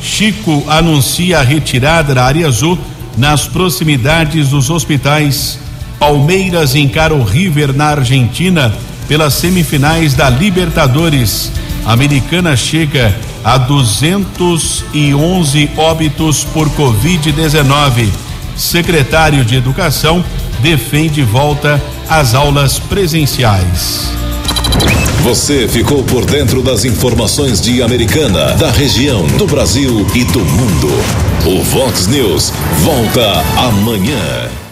Chico 0.00 0.64
anuncia 0.68 1.40
a 1.40 1.42
retirada 1.42 2.14
da 2.14 2.24
área 2.24 2.46
azul 2.46 2.78
nas 3.16 3.46
proximidades 3.46 4.48
dos 4.48 4.70
hospitais. 4.70 5.58
Palmeiras 5.98 6.74
encara 6.74 7.14
o 7.14 7.24
River 7.24 7.72
na 7.72 7.86
Argentina 7.86 8.72
pelas 9.08 9.34
semifinais 9.34 10.14
da 10.14 10.30
Libertadores. 10.30 11.50
A 11.84 11.92
americana 11.92 12.54
chega 12.54 13.16
a 13.42 13.56
211 13.56 15.70
óbitos 15.76 16.44
por 16.44 16.68
Covid-19. 16.70 18.08
Secretário 18.56 19.44
de 19.44 19.56
Educação 19.56 20.24
defende 20.60 21.22
volta 21.22 21.82
às 22.08 22.34
aulas 22.34 22.78
presenciais. 22.78 24.12
Você 25.22 25.66
ficou 25.66 26.04
por 26.04 26.24
dentro 26.24 26.62
das 26.62 26.84
informações 26.84 27.60
de 27.60 27.82
Americana, 27.82 28.54
da 28.54 28.70
região, 28.70 29.26
do 29.26 29.46
Brasil 29.46 30.06
e 30.14 30.24
do 30.24 30.40
mundo. 30.40 30.88
O 31.46 31.62
Vox 31.62 32.06
News 32.06 32.52
volta 32.82 33.42
amanhã. 33.56 34.67